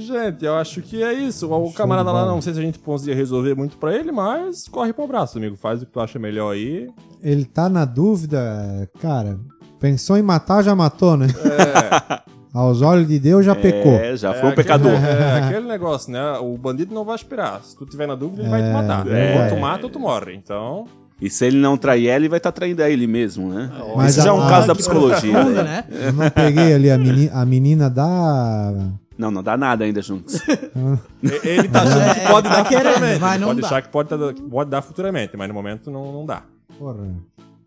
[0.00, 1.50] gente, eu acho que é isso.
[1.52, 4.92] O camarada lá, não sei se a gente conseguia resolver muito pra ele, mas corre
[4.92, 5.56] pro abraço, amigo.
[5.56, 6.88] Faz o que tu acha melhor aí.
[7.22, 9.38] Ele tá na dúvida, cara.
[9.80, 11.26] Pensou em matar, já matou, né?
[12.52, 13.92] Aos olhos de Deus já pecou.
[13.92, 14.92] É, já foi É um pecador.
[14.92, 16.32] Aquele, é aquele negócio, né?
[16.40, 17.60] O bandido não vai esperar.
[17.62, 19.06] Se tu tiver na dúvida, ele vai te matar.
[19.06, 19.42] é.
[19.44, 20.34] Ou tu mata ou tu morre.
[20.34, 20.84] Então.
[21.20, 23.70] E se ele não trair ela, ele vai estar traindo a ele mesmo, né?
[23.96, 25.32] Mas Isso já é um a- caso da psicologia.
[25.32, 25.84] profunda, né?
[25.88, 26.06] né?
[26.06, 28.72] Eu não peguei ali a, meni- a menina da.
[29.18, 30.40] Não, não dá nada ainda juntos.
[31.42, 33.20] Ele tá achando que É, pode tá dar futuramente.
[33.20, 33.66] mas não pode dá.
[33.66, 36.42] achar que pode, dar- pode dar futuramente, mas no momento não, não dá.
[36.78, 36.98] Porra.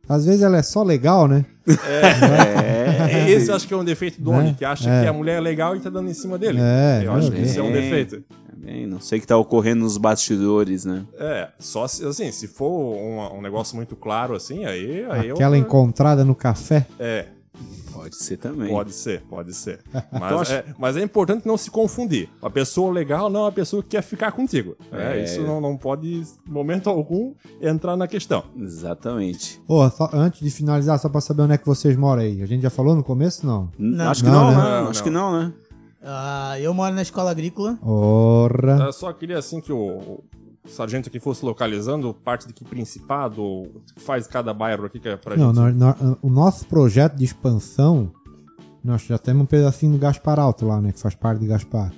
[0.07, 1.45] Às vezes ela é só legal, né?
[1.67, 3.29] É.
[3.31, 4.55] Esse eu acho que é um defeito do homem, Né?
[4.57, 5.03] que acha É.
[5.03, 6.59] que a mulher é legal e tá dando em cima dele.
[6.61, 7.83] É, eu acho meu que isso é um Deus.
[7.83, 8.23] defeito.
[8.49, 11.03] Também, não sei o que tá ocorrendo nos bastidores, né?
[11.17, 15.55] É, só se, assim, se for um, um negócio muito claro assim, aí, aí Aquela
[15.57, 16.85] eu, encontrada no café.
[16.99, 17.25] É,
[17.93, 18.69] Pode ser também.
[18.69, 19.79] pode ser, pode ser.
[20.11, 22.29] Mas, é, mas é importante não se confundir.
[22.41, 24.75] A pessoa legal não é a pessoa que quer ficar contigo.
[24.91, 25.23] É, É.
[25.23, 28.43] Isso não, não pode, em momento algum, entrar na questão.
[28.57, 29.61] Exatamente.
[29.67, 32.41] Ô, só- antes de finalizar, só pra saber onde é que vocês moram aí.
[32.41, 33.45] A gente já falou no começo?
[33.45, 33.69] Não.
[33.77, 34.09] Não.
[34.09, 34.57] Acho que Não, não, né?
[34.57, 34.81] né?
[34.81, 35.03] Não, Acho não.
[35.03, 35.53] que não, né?
[36.03, 37.77] Ah, eu moro na escola agrícola.
[37.83, 38.77] Ora.
[38.85, 40.23] Eu só queria assim que o, o
[40.67, 45.15] sargento aqui fosse localizando parte de que principado ou faz cada bairro aqui que é
[45.17, 45.77] pra Não, gente.
[46.21, 48.11] o nosso projeto de expansão,
[48.83, 50.91] nós já temos um pedacinho do Gaspar Alto lá, né?
[50.91, 51.91] Que faz parte de Gaspar.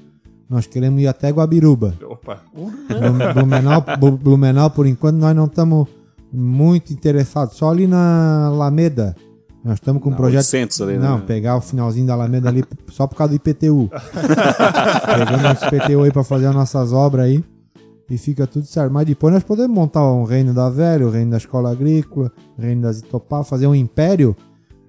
[0.50, 1.96] Nós queremos ir até Guabiruba.
[2.08, 2.40] Opa.
[2.54, 3.84] Blum- Blumenau,
[4.22, 5.88] Blumenau, por enquanto, nós não estamos
[6.32, 7.56] muito interessados.
[7.56, 9.16] Só ali na Alameda.
[9.64, 10.40] Nós estamos com um projeto.
[10.42, 11.08] 800 ali, né?
[11.08, 13.90] Não, pegar o finalzinho da Alameda ali só por causa do IPTU.
[15.16, 17.44] Pegando esse IPTU aí pra fazer as nossas obras aí.
[18.14, 18.92] E fica tudo certo.
[18.92, 22.62] Mas depois nós podemos montar um reino da velha, o reino da escola agrícola, o
[22.62, 24.36] reino das Itopá, fazer um império,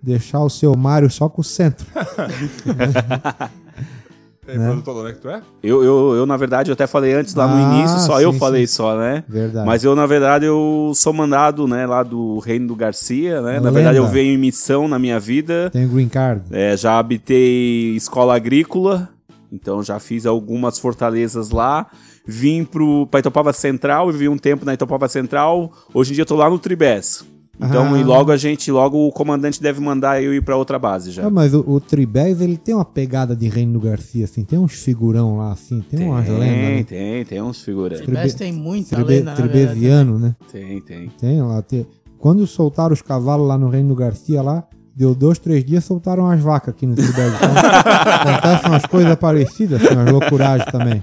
[0.02, 1.86] deixar o seu Mário só com o centro.
[4.46, 5.40] É, produtor, onde é que tu é?
[5.62, 8.30] Eu, eu, eu, na verdade, eu até falei antes lá no Ah, início, só eu
[8.30, 8.74] sim, falei sim.
[8.74, 9.24] só, né?
[9.26, 9.66] Verdade.
[9.66, 13.52] Mas eu, na verdade, eu sou mandado, né, lá do Reino do Garcia, né?
[13.54, 13.70] Na Lenda.
[13.70, 15.70] verdade, eu venho em missão na minha vida.
[15.70, 16.42] Tem o green card.
[16.50, 19.08] É, já habitei escola agrícola,
[19.50, 21.86] então já fiz algumas fortalezas lá.
[22.26, 25.70] Vim pro, pra Itopava Central, vivi um tempo na Itopava Central.
[25.92, 27.24] Hoje em dia eu tô lá no Tribés.
[27.56, 27.98] Então, Ah.
[28.00, 31.24] e logo a gente, logo o comandante deve mandar eu ir pra outra base já.
[31.26, 34.42] Ah, mas o, o Tribés, ele tem uma pegada de Reino do Garcia, assim.
[34.42, 35.80] Tem uns figurão lá, assim.
[35.88, 36.38] Tem, umas lendas.
[36.48, 36.84] Tem, Né?
[36.84, 37.98] tem, tem uns figuras.
[38.00, 40.34] Tribe- Tribes tem muita Tribe, lenda, tribesiano, né?
[40.50, 41.08] Tem, tem.
[41.10, 41.62] Tem lá.
[41.62, 41.86] Tem...
[42.18, 44.64] Quando soltaram os cavalos lá no Reino do Garcia, lá,
[44.96, 47.32] deu dois, três dias, soltaram as vacas aqui no Tribés.
[47.38, 51.00] Então, acontecem umas coisas parecidas, assim, umas loucuragens também.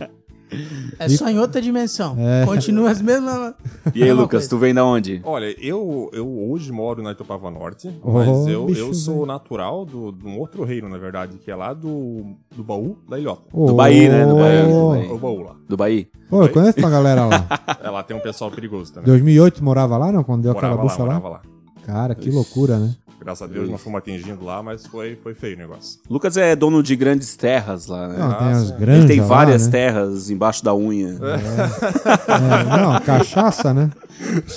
[1.00, 2.18] É só em outra dimensão.
[2.46, 3.54] Continua as mesmas...
[3.96, 4.50] E aí, Lucas, coisa.
[4.50, 5.22] tu vem da onde?
[5.24, 9.86] Olha, eu, eu hoje moro na Itopava Norte, Oh, mas eu, bicho, eu sou natural
[9.86, 13.44] do, de um outro reino, na verdade, que é lá do, do baú da Ilhota.
[13.54, 14.26] Do Bahia, né?
[14.26, 15.06] Do Bahia, do Bahia.
[15.10, 15.56] É o baú lá.
[15.68, 16.08] Do Bahia?
[16.30, 17.48] Pô, eu conheço uma galera lá.
[17.84, 19.08] É, lá tem um pessoal perigoso também.
[19.08, 20.24] 2008 morava lá, não?
[20.24, 21.20] Quando deu morava aquela bucha lá?
[21.20, 21.42] morava lá.
[21.84, 22.96] Cara, que loucura, né?
[23.24, 26.00] Graças a Deus não fomos atingindo lá, mas foi, foi feio o negócio.
[26.10, 28.18] Lucas é dono de grandes terras lá, né?
[28.18, 28.78] Não, tem as sim.
[28.80, 29.72] granjas Ele tem várias lá, né?
[29.72, 31.10] terras embaixo da unha.
[31.10, 33.92] É, não, cachaça, né?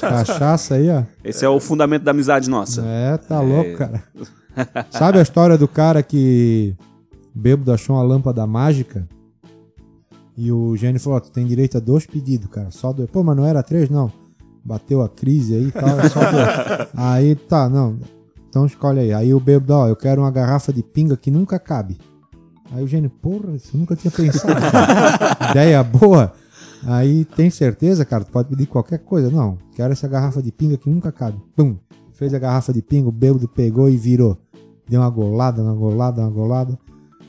[0.01, 1.03] Cachaça aí, ó.
[1.23, 2.83] Esse é o fundamento da amizade nossa.
[2.87, 4.03] É, tá louco, cara.
[4.91, 6.75] Sabe a história do cara que
[7.35, 9.07] bêbado achou uma lâmpada mágica?
[10.39, 12.71] E o gênio falou: ó, tu tem direito a dois pedidos, cara.
[12.71, 13.11] Só dois.
[13.11, 14.11] Pô, mas não era três, não.
[14.65, 16.89] Bateu a crise aí e tal, é só dois.
[16.97, 17.99] Aí tá, não.
[18.55, 19.13] Então escolhe aí.
[19.13, 21.99] Aí o bêbado, ó, eu quero uma garrafa de pinga que nunca cabe.
[22.71, 24.55] Aí o gênio, porra, isso eu nunca tinha pensado.
[25.51, 26.33] Ideia boa.
[26.87, 29.29] Aí tem certeza, cara, tu pode pedir qualquer coisa.
[29.29, 31.37] Não, quero essa garrafa de pinga que nunca cabe.
[31.57, 31.75] Pum!
[32.13, 34.39] Fez a garrafa de pinga, o bêbado pegou e virou.
[34.89, 36.79] Deu uma golada, uma golada, uma golada.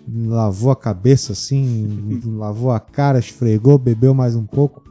[0.08, 4.84] Lavou a cabeça assim, lavou a cara, esfregou, bebeu mais um pouco.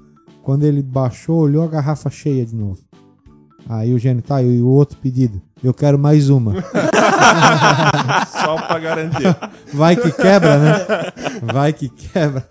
[0.42, 2.80] Quando ele baixou, olhou a garrafa cheia de novo.
[3.68, 5.40] Aí o gênio, tá, e o outro pedido?
[5.64, 6.52] Eu quero mais uma.
[8.30, 9.34] Só pra garantir.
[9.72, 10.86] Vai que quebra, né?
[11.42, 12.46] Vai que quebra.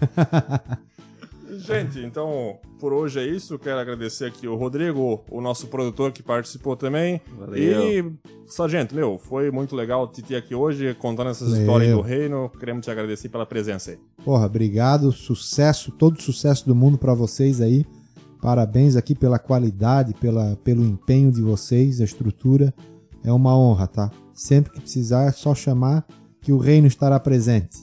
[1.59, 3.59] Gente, então por hoje é isso.
[3.59, 7.21] Quero agradecer aqui o Rodrigo, o nosso produtor que participou também.
[7.37, 7.83] Valeu.
[7.83, 8.11] E,
[8.47, 11.61] Sargento, meu, foi muito legal te ter aqui hoje contando essas Valeu.
[11.61, 12.49] histórias do reino.
[12.59, 13.99] Queremos te agradecer pela presença aí.
[14.25, 15.11] Porra, obrigado.
[15.11, 17.85] Sucesso, todo sucesso do mundo pra vocês aí.
[18.41, 22.73] Parabéns aqui pela qualidade, pela, pelo empenho de vocês, a estrutura.
[23.23, 24.11] É uma honra, tá?
[24.33, 26.05] Sempre que precisar é só chamar
[26.41, 27.77] que o reino estará presente.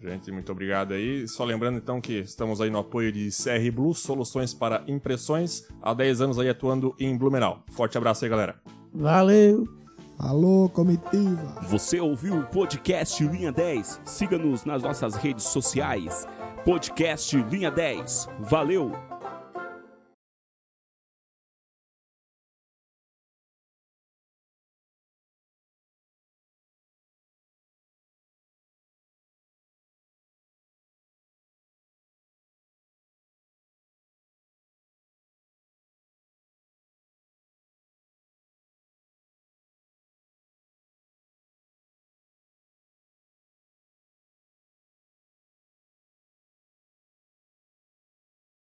[0.00, 1.26] Gente, muito obrigado aí.
[1.28, 5.92] Só lembrando então que estamos aí no apoio de CR Blue, soluções para impressões, há
[5.92, 7.62] 10 anos aí atuando em Blumenau.
[7.70, 8.56] Forte abraço aí, galera.
[8.92, 9.66] Valeu!
[10.18, 11.60] Alô, comitiva!
[11.68, 14.00] Você ouviu o podcast Linha 10?
[14.04, 16.26] Siga-nos nas nossas redes sociais.
[16.64, 18.28] Podcast Linha 10.
[18.40, 19.07] Valeu!